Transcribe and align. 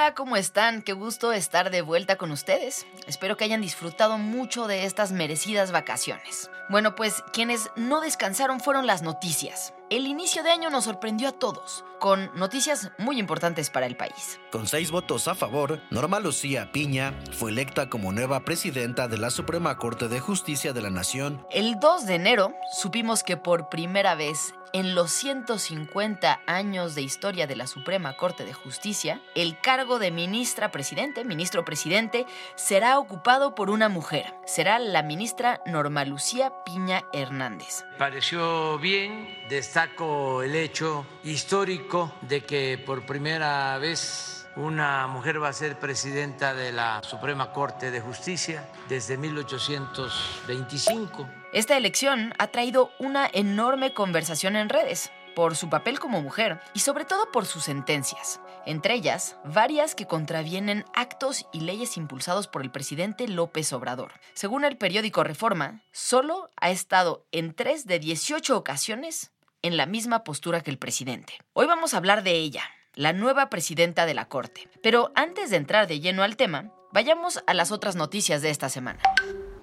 Hola, 0.00 0.14
¿cómo 0.14 0.36
están? 0.36 0.80
Qué 0.80 0.94
gusto 0.94 1.30
estar 1.30 1.70
de 1.70 1.82
vuelta 1.82 2.16
con 2.16 2.30
ustedes. 2.30 2.86
Espero 3.06 3.36
que 3.36 3.44
hayan 3.44 3.60
disfrutado 3.60 4.16
mucho 4.16 4.66
de 4.66 4.86
estas 4.86 5.12
merecidas 5.12 5.72
vacaciones. 5.72 6.50
Bueno, 6.70 6.94
pues 6.94 7.22
quienes 7.34 7.68
no 7.76 8.00
descansaron 8.00 8.60
fueron 8.60 8.86
las 8.86 9.02
noticias. 9.02 9.74
El 9.90 10.06
inicio 10.06 10.42
de 10.42 10.52
año 10.52 10.70
nos 10.70 10.84
sorprendió 10.84 11.28
a 11.28 11.32
todos, 11.32 11.84
con 11.98 12.30
noticias 12.34 12.92
muy 12.96 13.18
importantes 13.18 13.68
para 13.68 13.84
el 13.84 13.94
país. 13.94 14.40
Con 14.50 14.68
seis 14.68 14.90
votos 14.90 15.28
a 15.28 15.34
favor, 15.34 15.82
Norma 15.90 16.18
Lucía 16.18 16.72
Piña 16.72 17.12
fue 17.32 17.50
electa 17.50 17.90
como 17.90 18.10
nueva 18.10 18.40
presidenta 18.46 19.06
de 19.06 19.18
la 19.18 19.28
Suprema 19.28 19.76
Corte 19.76 20.08
de 20.08 20.20
Justicia 20.20 20.72
de 20.72 20.80
la 20.80 20.90
Nación. 20.90 21.44
El 21.50 21.78
2 21.78 22.06
de 22.06 22.14
enero 22.14 22.54
supimos 22.72 23.22
que 23.22 23.36
por 23.36 23.68
primera 23.68 24.14
vez 24.14 24.54
en 24.72 24.94
los 24.94 25.10
150 25.10 26.40
años 26.46 26.94
de 26.94 27.02
historia 27.02 27.46
de 27.46 27.56
la 27.56 27.66
Suprema 27.66 28.16
Corte 28.16 28.44
de 28.44 28.52
Justicia, 28.52 29.20
el 29.34 29.58
cargo 29.60 29.98
de 29.98 30.10
ministra 30.10 30.70
presidente, 30.70 31.24
ministro 31.24 31.64
presidente, 31.64 32.26
será 32.54 32.98
ocupado 32.98 33.54
por 33.54 33.70
una 33.70 33.88
mujer. 33.88 34.34
Será 34.46 34.78
la 34.78 35.02
ministra 35.02 35.62
Norma 35.66 36.04
Lucía 36.04 36.52
Piña 36.64 37.04
Hernández. 37.12 37.84
Pareció 37.98 38.78
bien, 38.78 39.28
destaco 39.48 40.42
el 40.42 40.54
hecho 40.54 41.06
histórico 41.24 42.12
de 42.22 42.44
que 42.44 42.82
por 42.84 43.06
primera 43.06 43.76
vez 43.78 44.48
una 44.56 45.06
mujer 45.06 45.42
va 45.42 45.48
a 45.48 45.52
ser 45.52 45.78
presidenta 45.78 46.54
de 46.54 46.72
la 46.72 47.02
Suprema 47.02 47.52
Corte 47.52 47.90
de 47.90 48.00
Justicia 48.00 48.68
desde 48.88 49.16
1825. 49.16 51.39
Esta 51.52 51.76
elección 51.76 52.32
ha 52.38 52.46
traído 52.46 52.92
una 53.00 53.28
enorme 53.32 53.92
conversación 53.92 54.54
en 54.54 54.68
redes 54.68 55.10
por 55.34 55.56
su 55.56 55.68
papel 55.68 55.98
como 55.98 56.22
mujer 56.22 56.60
y 56.74 56.80
sobre 56.80 57.04
todo 57.04 57.32
por 57.32 57.44
sus 57.44 57.64
sentencias, 57.64 58.40
entre 58.66 58.94
ellas 58.94 59.36
varias 59.44 59.96
que 59.96 60.06
contravienen 60.06 60.84
actos 60.94 61.46
y 61.52 61.60
leyes 61.60 61.96
impulsados 61.96 62.46
por 62.46 62.62
el 62.62 62.70
presidente 62.70 63.26
López 63.26 63.72
Obrador. 63.72 64.12
Según 64.32 64.64
el 64.64 64.76
periódico 64.76 65.24
Reforma, 65.24 65.82
solo 65.90 66.50
ha 66.54 66.70
estado 66.70 67.26
en 67.32 67.52
3 67.52 67.84
de 67.84 67.98
18 67.98 68.56
ocasiones 68.56 69.32
en 69.62 69.76
la 69.76 69.86
misma 69.86 70.22
postura 70.22 70.60
que 70.60 70.70
el 70.70 70.78
presidente. 70.78 71.34
Hoy 71.52 71.66
vamos 71.66 71.94
a 71.94 71.96
hablar 71.96 72.22
de 72.22 72.32
ella, 72.32 72.62
la 72.94 73.12
nueva 73.12 73.50
presidenta 73.50 74.06
de 74.06 74.14
la 74.14 74.28
Corte. 74.28 74.68
Pero 74.84 75.10
antes 75.16 75.50
de 75.50 75.56
entrar 75.56 75.88
de 75.88 75.98
lleno 75.98 76.22
al 76.22 76.36
tema, 76.36 76.72
vayamos 76.92 77.42
a 77.48 77.54
las 77.54 77.72
otras 77.72 77.96
noticias 77.96 78.40
de 78.40 78.50
esta 78.50 78.68
semana. 78.68 79.00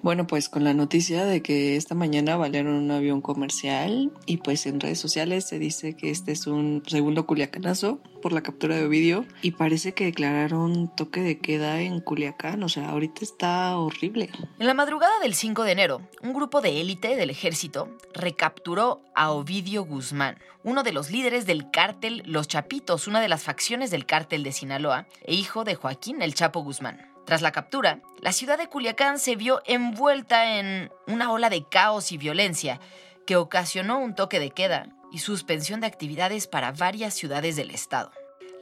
Bueno, 0.02 0.26
pues 0.26 0.48
con 0.48 0.64
la 0.64 0.74
noticia 0.74 1.24
de 1.24 1.42
que 1.42 1.76
esta 1.76 1.94
mañana 1.94 2.36
valieron 2.36 2.74
un 2.74 2.90
avión 2.90 3.20
comercial 3.20 4.12
y 4.26 4.36
pues 4.38 4.66
en 4.66 4.80
redes 4.80 5.00
sociales 5.00 5.48
se 5.48 5.58
dice 5.58 5.96
que 5.96 6.10
este 6.10 6.32
es 6.32 6.46
un 6.46 6.82
segundo 6.86 7.26
culiacanazo 7.26 7.98
por 8.22 8.32
la 8.32 8.42
captura 8.42 8.76
de 8.76 8.86
vídeo 8.86 9.24
y 9.42 9.52
parece 9.52 9.94
que 9.94 10.04
declararon 10.04 10.94
toque 10.94 11.20
de 11.20 11.38
queda 11.38 11.80
en 11.80 12.00
Culiacán, 12.00 12.62
o 12.62 12.68
sea, 12.68 12.90
ahorita 12.90 13.22
está 13.22 13.76
horrible. 13.76 14.30
En 14.58 14.66
la 14.66 14.74
madrugada 14.74 15.18
del 15.20 15.34
5 15.34 15.64
de 15.64 15.72
enero, 15.72 16.02
un 16.22 16.32
grupo 16.32 16.60
de 16.60 16.80
élite 16.80 17.16
del 17.16 17.30
ejército 17.30 17.96
recapturó 18.14 19.00
a 19.14 19.32
Ovidio 19.32 19.84
Guzmán, 19.84 20.38
uno 20.62 20.82
de 20.82 20.92
los 20.92 21.10
líderes 21.10 21.46
del 21.46 21.70
cártel 21.70 22.22
Los 22.26 22.48
Chapitos, 22.48 23.08
una 23.08 23.20
de 23.20 23.28
las 23.28 23.42
facciones 23.42 23.90
del 23.90 24.06
cártel 24.06 24.42
de 24.42 24.52
Sinaloa, 24.52 25.06
e 25.24 25.34
hijo 25.34 25.64
de 25.64 25.74
Joaquín 25.74 26.22
El 26.22 26.34
Chapo 26.34 26.60
Guzmán. 26.62 27.08
Tras 27.28 27.42
la 27.42 27.52
captura, 27.52 28.00
la 28.22 28.32
ciudad 28.32 28.56
de 28.56 28.68
Culiacán 28.68 29.18
se 29.18 29.36
vio 29.36 29.60
envuelta 29.66 30.58
en 30.58 30.90
una 31.06 31.30
ola 31.30 31.50
de 31.50 31.62
caos 31.62 32.10
y 32.10 32.16
violencia 32.16 32.80
que 33.26 33.36
ocasionó 33.36 33.98
un 33.98 34.14
toque 34.14 34.40
de 34.40 34.48
queda 34.48 34.88
y 35.12 35.18
suspensión 35.18 35.80
de 35.80 35.88
actividades 35.88 36.46
para 36.46 36.72
varias 36.72 37.12
ciudades 37.12 37.54
del 37.56 37.70
estado. 37.70 38.12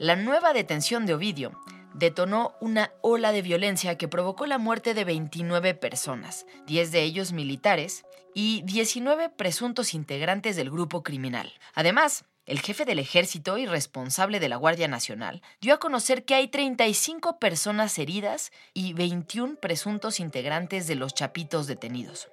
La 0.01 0.17
nueva 0.17 0.53
detención 0.53 1.07
de 1.07 1.15
Ovidio 1.15 1.53
detonó 1.95 2.57
una 2.61 2.91
ola 3.03 3.31
de 3.31 3.43
violencia 3.43 3.97
que 3.97 4.09
provocó 4.09 4.47
la 4.47 4.59
muerte 4.59 4.95
de 4.95 5.05
29 5.05 5.75
personas, 5.75 6.45
10 6.67 6.91
de 6.91 7.03
ellos 7.05 7.31
militares 7.31 8.05
y 8.35 8.63
19 8.63 9.29
presuntos 9.29 9.95
integrantes 9.95 10.57
del 10.57 10.73
grupo 10.73 11.05
criminal. 11.05 11.53
Además, 11.73 12.25
el 12.47 12.61
jefe 12.61 12.85
del 12.85 13.01
ejército 13.01 13.59
y 13.59 13.67
responsable 13.67 14.41
de 14.41 14.49
la 14.49 14.57
Guardia 14.57 14.89
Nacional 14.89 15.43
dio 15.61 15.75
a 15.75 15.79
conocer 15.79 16.25
que 16.25 16.35
hay 16.35 16.49
35 16.49 17.39
personas 17.39 17.99
heridas 17.99 18.53
y 18.73 18.93
21 18.93 19.57
presuntos 19.57 20.21
integrantes 20.21 20.87
de 20.87 20.95
los 20.95 21.13
chapitos 21.13 21.67
detenidos. 21.67 22.29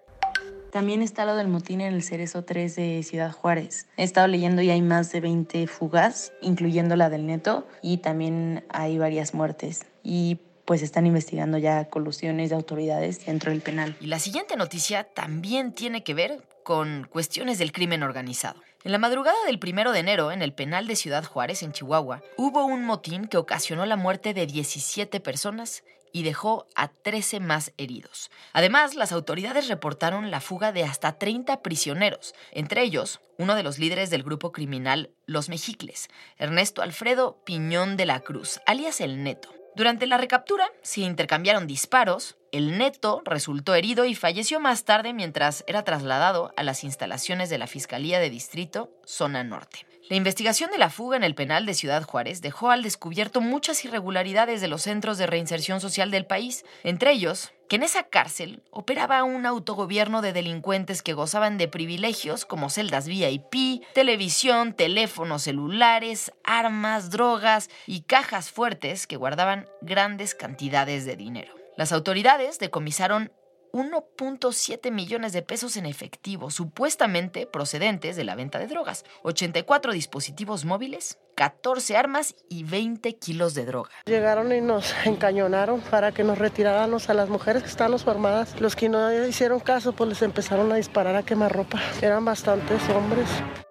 También 0.72 1.02
está 1.04 1.26
lo 1.26 1.36
del 1.36 1.48
motín 1.48 1.82
en 1.82 1.94
el 1.94 2.04
Cerezo 2.04 2.44
3 2.44 2.76
de 2.76 3.04
Ciudad 3.04 3.32
Juárez. 3.32 3.88
He 3.98 4.04
estado 4.04 4.28
leyendo 4.28 4.62
y 4.62 4.72
hay 4.72 4.82
más 4.82 5.12
de 5.12 5.22
20 5.22 5.68
fugas, 5.68 6.34
incluyendo 6.42 6.96
la 6.96 7.10
del 7.10 7.28
Neto, 7.28 7.68
y 7.84 7.98
también 7.98 8.66
hay 8.70 8.98
varias 8.98 9.36
muertes. 9.36 9.86
Y 10.02 10.40
pues 10.66 10.82
están 10.82 11.06
investigando 11.06 11.58
ya 11.58 11.90
colusiones 11.90 12.50
de 12.50 12.56
autoridades 12.56 13.24
dentro 13.26 13.52
del 13.52 13.62
penal. 13.62 13.96
Y 14.00 14.08
la 14.08 14.18
siguiente 14.18 14.56
noticia 14.56 15.04
también 15.04 15.74
tiene 15.74 16.04
que 16.04 16.16
ver 16.16 16.42
con 16.64 17.08
cuestiones 17.12 17.60
del 17.60 17.72
crimen 17.72 18.02
organizado. 18.02 18.60
En 18.86 18.92
la 18.92 18.98
madrugada 18.98 19.38
del 19.46 19.60
primero 19.60 19.94
de 19.94 20.00
enero, 20.00 20.34
en 20.34 20.42
el 20.42 20.52
penal 20.52 20.88
de 20.88 20.98
Ciudad 20.98 21.24
Juárez, 21.24 21.64
en 21.64 21.72
Chihuahua, 21.72 22.22
hubo 22.36 22.66
un 22.66 22.84
motín 22.84 23.28
que 23.30 23.38
ocasionó 23.38 23.86
la 23.86 23.96
muerte 23.96 24.34
de 24.34 24.46
17 24.46 25.22
personas 25.22 25.86
y 26.12 26.24
dejó 26.24 26.68
a 26.76 26.90
13 26.90 27.40
más 27.40 27.72
heridos. 27.78 28.30
Además, 28.52 28.96
las 28.96 29.14
autoridades 29.14 29.70
reportaron 29.70 30.32
la 30.32 30.42
fuga 30.42 30.74
de 30.74 30.84
hasta 30.84 31.14
30 31.14 31.62
prisioneros, 31.62 32.36
entre 32.52 32.84
ellos 32.84 33.22
uno 33.38 33.56
de 33.56 33.64
los 33.64 33.80
líderes 33.80 34.10
del 34.10 34.22
grupo 34.22 34.52
criminal 34.52 35.12
Los 35.28 35.48
Mexicles, 35.48 36.10
Ernesto 36.38 36.82
Alfredo 36.82 37.42
Piñón 37.46 37.96
de 37.96 38.06
la 38.06 38.20
Cruz, 38.20 38.60
alias 38.66 39.00
El 39.00 39.24
Neto. 39.24 39.63
Durante 39.76 40.06
la 40.06 40.18
recaptura 40.18 40.68
se 40.84 41.02
intercambiaron 41.02 41.66
disparos, 41.66 42.38
el 42.52 42.78
neto 42.78 43.24
resultó 43.26 43.74
herido 43.74 44.06
y 44.06 44.14
falleció 44.14 44.60
más 44.60 44.86
tarde 44.86 45.14
mientras 45.14 45.64
era 45.66 45.84
trasladado 45.84 46.54
a 46.56 46.64
las 46.64 46.84
instalaciones 46.84 47.50
de 47.50 47.58
la 47.58 47.66
Fiscalía 47.66 48.20
de 48.20 48.30
Distrito, 48.30 48.92
Zona 49.04 49.44
Norte. 49.44 49.93
La 50.10 50.18
investigación 50.18 50.70
de 50.70 50.78
la 50.78 50.90
fuga 50.90 51.16
en 51.16 51.24
el 51.24 51.34
penal 51.34 51.66
de 51.66 51.74
Ciudad 51.74 52.04
Juárez 52.04 52.42
dejó 52.42 52.72
al 52.72 52.84
descubierto 52.84 53.40
muchas 53.40 53.86
irregularidades 53.86 54.60
de 54.60 54.68
los 54.68 54.82
centros 54.82 55.18
de 55.18 55.28
reinserción 55.28 55.80
social 55.80 56.12
del 56.12 56.26
país, 56.26 56.66
entre 56.84 57.12
ellos 57.12 57.54
que 57.70 57.78
en 57.78 57.84
esa 57.84 58.04
cárcel 58.04 58.62
operaba 58.70 59.24
un 59.24 59.46
autogobierno 59.46 60.22
de 60.22 60.34
delincuentes 60.34 61.02
que 61.02 61.14
gozaban 61.14 61.58
de 61.58 61.70
privilegios 61.70 62.44
como 62.46 62.70
celdas 62.70 63.08
VIP, 63.08 63.82
televisión, 63.94 64.74
teléfonos 64.74 65.44
celulares, 65.44 66.34
armas, 66.44 67.10
drogas 67.10 67.70
y 67.88 68.02
cajas 68.02 68.52
fuertes 68.52 69.08
que 69.08 69.16
guardaban 69.16 69.68
grandes 69.82 70.36
cantidades 70.36 71.06
de 71.06 71.16
dinero. 71.16 71.54
Las 71.78 71.94
autoridades 71.94 72.60
decomisaron 72.60 73.32
1.7 73.74 74.92
millones 74.92 75.34
de 75.34 75.42
pesos 75.42 75.78
en 75.78 75.88
efectivo, 75.88 76.52
supuestamente 76.52 77.48
procedentes 77.48 78.16
de 78.16 78.24
la 78.24 78.36
venta 78.36 78.60
de 78.60 78.68
drogas, 78.68 79.04
84 79.24 79.92
dispositivos 79.94 80.64
móviles, 80.64 81.18
14 81.36 81.98
armas 81.98 82.36
y 82.50 82.64
20 82.64 83.16
kilos 83.16 83.56
de 83.56 83.66
droga. 83.66 83.90
Llegaron 84.06 84.54
y 84.54 84.62
nos 84.62 84.94
encañonaron 85.06 85.82
para 85.82 86.12
que 86.12 86.24
nos 86.24 86.38
retiráramos 86.38 87.10
a 87.10 87.16
las 87.16 87.30
mujeres 87.30 87.64
que 87.64 87.70
estábamos 87.70 88.04
formadas. 88.04 88.62
Los 88.62 88.76
que 88.76 88.90
no 88.90 89.12
hicieron 89.26 89.60
caso, 89.60 89.94
pues 89.94 90.08
les 90.08 90.22
empezaron 90.22 90.72
a 90.72 90.76
disparar 90.76 91.16
a 91.16 91.24
quemarropa. 91.24 91.82
Eran 92.02 92.24
bastantes 92.26 92.88
hombres. 92.90 93.28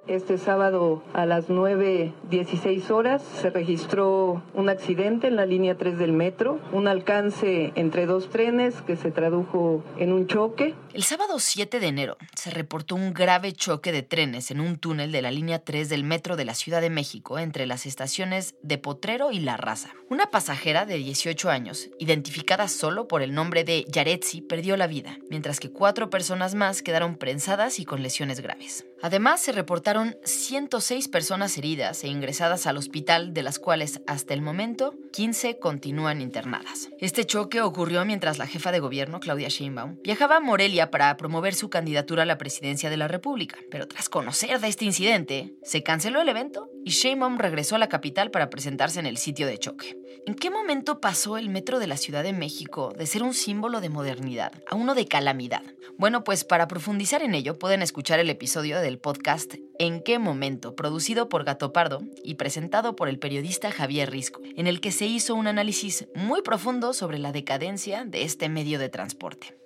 Este 0.09 0.37
sábado 0.37 1.01
a 1.15 1.27
las 1.27 1.49
9.16 1.49 2.91
horas 2.91 3.23
se 3.41 3.51
registró 3.51 4.43
un 4.53 4.69
accidente 4.69 5.29
en 5.29 5.37
la 5.37 5.47
línea 5.47 5.79
3 5.79 5.97
del 5.97 6.13
metro, 6.13 6.59
un 6.73 6.89
alcance 6.89 7.73
entre 7.77 8.07
dos 8.07 8.29
trenes 8.29 8.83
que 8.83 8.97
se 8.97 9.13
tradujo 9.13 9.85
en 9.99 10.13
un 10.13 10.27
choque. 10.27 10.75
El 10.93 11.05
sábado 11.05 11.39
7 11.39 11.79
de 11.79 11.87
enero 11.87 12.17
se 12.35 12.51
reportó 12.51 12.97
un 12.97 13.15
grave 13.15 13.53
choque 13.53 13.93
de 13.93 14.03
trenes 14.03 14.51
en 14.51 14.61
un 14.61 14.77
túnel 14.77 15.13
de 15.13 15.23
la 15.23 15.31
línea 15.31 15.61
3 15.61 15.89
del 15.89 16.03
metro 16.03 16.35
de 16.35 16.47
la 16.47 16.55
Ciudad 16.55 16.81
de 16.81 16.91
México 16.91 17.39
entre 17.39 17.67
las 17.67 17.87
estaciones 17.87 18.57
de 18.65 18.79
Potrero 18.79 19.31
y 19.31 19.39
La 19.39 19.57
Raza. 19.57 19.91
Una 20.11 20.33
pasajera 20.33 20.85
de 20.85 20.97
18 20.97 21.49
años, 21.49 21.91
identificada 22.01 22.67
solo 22.67 23.07
por 23.07 23.23
el 23.23 23.35
nombre 23.35 23.63
de 23.63 23.85
Yaretsi, 23.89 24.43
perdió 24.43 24.77
la 24.77 24.89
vida, 24.89 25.17
mientras 25.31 25.61
que 25.61 25.71
cuatro 25.71 26.11
personas 26.11 26.57
más 26.57 26.83
quedaron 26.83 27.15
prensadas 27.17 27.79
y 27.79 27.85
con 27.85 28.03
lesiones 28.03 28.41
graves. 28.41 28.85
Además, 29.01 29.41
se 29.41 29.53
reportaron 29.53 29.92
106 30.25 31.09
personas 31.09 31.59
heridas 31.59 32.03
e 32.05 32.09
ingresadas 32.09 32.67
al 32.67 32.77
hospital, 32.77 33.35
de 33.35 33.43
las 33.43 33.59
cuales 33.59 34.01
hasta 34.07 34.33
el 34.33 34.41
momento 34.41 34.95
15 35.13 35.59
continúan 35.59 36.21
internadas. 36.21 36.89
Este 36.99 37.27
choque 37.27 37.61
ocurrió 37.61 38.05
mientras 38.05 38.39
la 38.39 38.47
jefa 38.47 38.73
de 38.73 38.81
gobierno, 38.81 39.21
Claudia 39.21 39.49
Sheinbaum, 39.49 39.99
viajaba 40.03 40.37
a 40.37 40.41
Morelia 40.41 40.91
para 40.91 41.17
promover 41.17 41.55
su 41.55 41.69
candidatura 41.69 42.23
a 42.23 42.27
la 42.27 42.39
presidencia 42.39 42.91
de 42.91 42.97
la 42.97 43.09
República. 43.09 43.59
Pero 43.71 43.87
tras 43.87 44.09
conocer 44.09 44.61
de 44.61 44.69
este 44.69 44.85
incidente, 44.85 45.55
se 45.63 45.83
canceló 45.83 46.23
el 46.23 46.29
evento 46.29 46.71
y 46.85 46.91
Sheinbaum 46.91 47.39
regresó 47.39 47.77
a 47.77 47.79
la 47.79 47.89
capital 47.89 48.31
para 48.31 48.51
presentarse 48.51 48.99
en 49.01 49.07
el 49.07 49.19
sitio 49.19 49.47
de 49.47 49.59
choque. 49.59 49.99
¿En 50.27 50.35
qué 50.35 50.51
momento 50.51 51.01
pasó 51.01 51.37
el 51.37 51.49
metro 51.49 51.79
de 51.81 51.87
la 51.87 51.97
Ciudad 51.97 52.23
de 52.23 52.33
México 52.33 52.93
de 52.97 53.07
ser 53.07 53.23
un 53.23 53.35
símbolo 53.35 53.81
de 53.81 53.89
modernidad 53.89 54.53
a 54.71 54.77
uno 54.77 54.95
de 54.95 55.07
calamidad? 55.07 55.63
Bueno, 55.99 56.25
pues 56.25 56.45
para 56.45 56.69
profundizar 56.69 57.23
en 57.23 57.35
ello 57.35 57.59
pueden 57.59 57.83
escuchar 57.83 58.21
el 58.21 58.31
episodio 58.31 58.81
del 58.81 58.99
podcast 58.99 59.55
¿En 59.83 60.01
qué 60.01 60.21
momento? 60.21 60.77
producido 60.77 61.29
por 61.29 61.43
Gato 61.43 61.73
Pardo 61.73 62.03
y 62.23 62.37
presentado 62.37 62.95
por 62.95 63.09
el 63.09 63.19
periodista 63.19 63.73
Javier 63.73 64.13
Risco, 64.13 64.41
en 64.55 64.69
el 64.69 64.81
que 64.81 64.93
se 64.93 65.07
hizo 65.07 65.35
un 65.35 65.49
análisis 65.49 66.07
muy 66.15 66.41
profundo 66.43 66.93
sobre 66.93 67.19
la 67.19 67.33
decadencia 67.33 68.05
de 68.05 68.23
este 68.23 68.49
medio 68.49 68.79
de 68.79 68.89
transporte. 68.89 69.59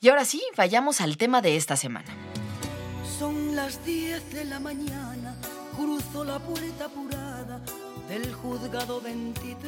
Y 0.00 0.08
ahora 0.08 0.24
sí, 0.24 0.40
vayamos 0.56 1.00
al 1.00 1.16
tema 1.16 1.42
de 1.42 1.56
esta 1.56 1.74
semana. 1.74 2.06
Son 3.18 3.56
las 3.56 3.84
10 3.84 4.32
de 4.32 4.44
la 4.44 4.60
mañana, 4.60 5.34
cruzo 5.76 6.22
la 6.22 6.38
puerta 6.38 6.84
apurada 6.84 7.60
del 8.08 8.32
juzgado 8.34 9.00
23. 9.00 9.58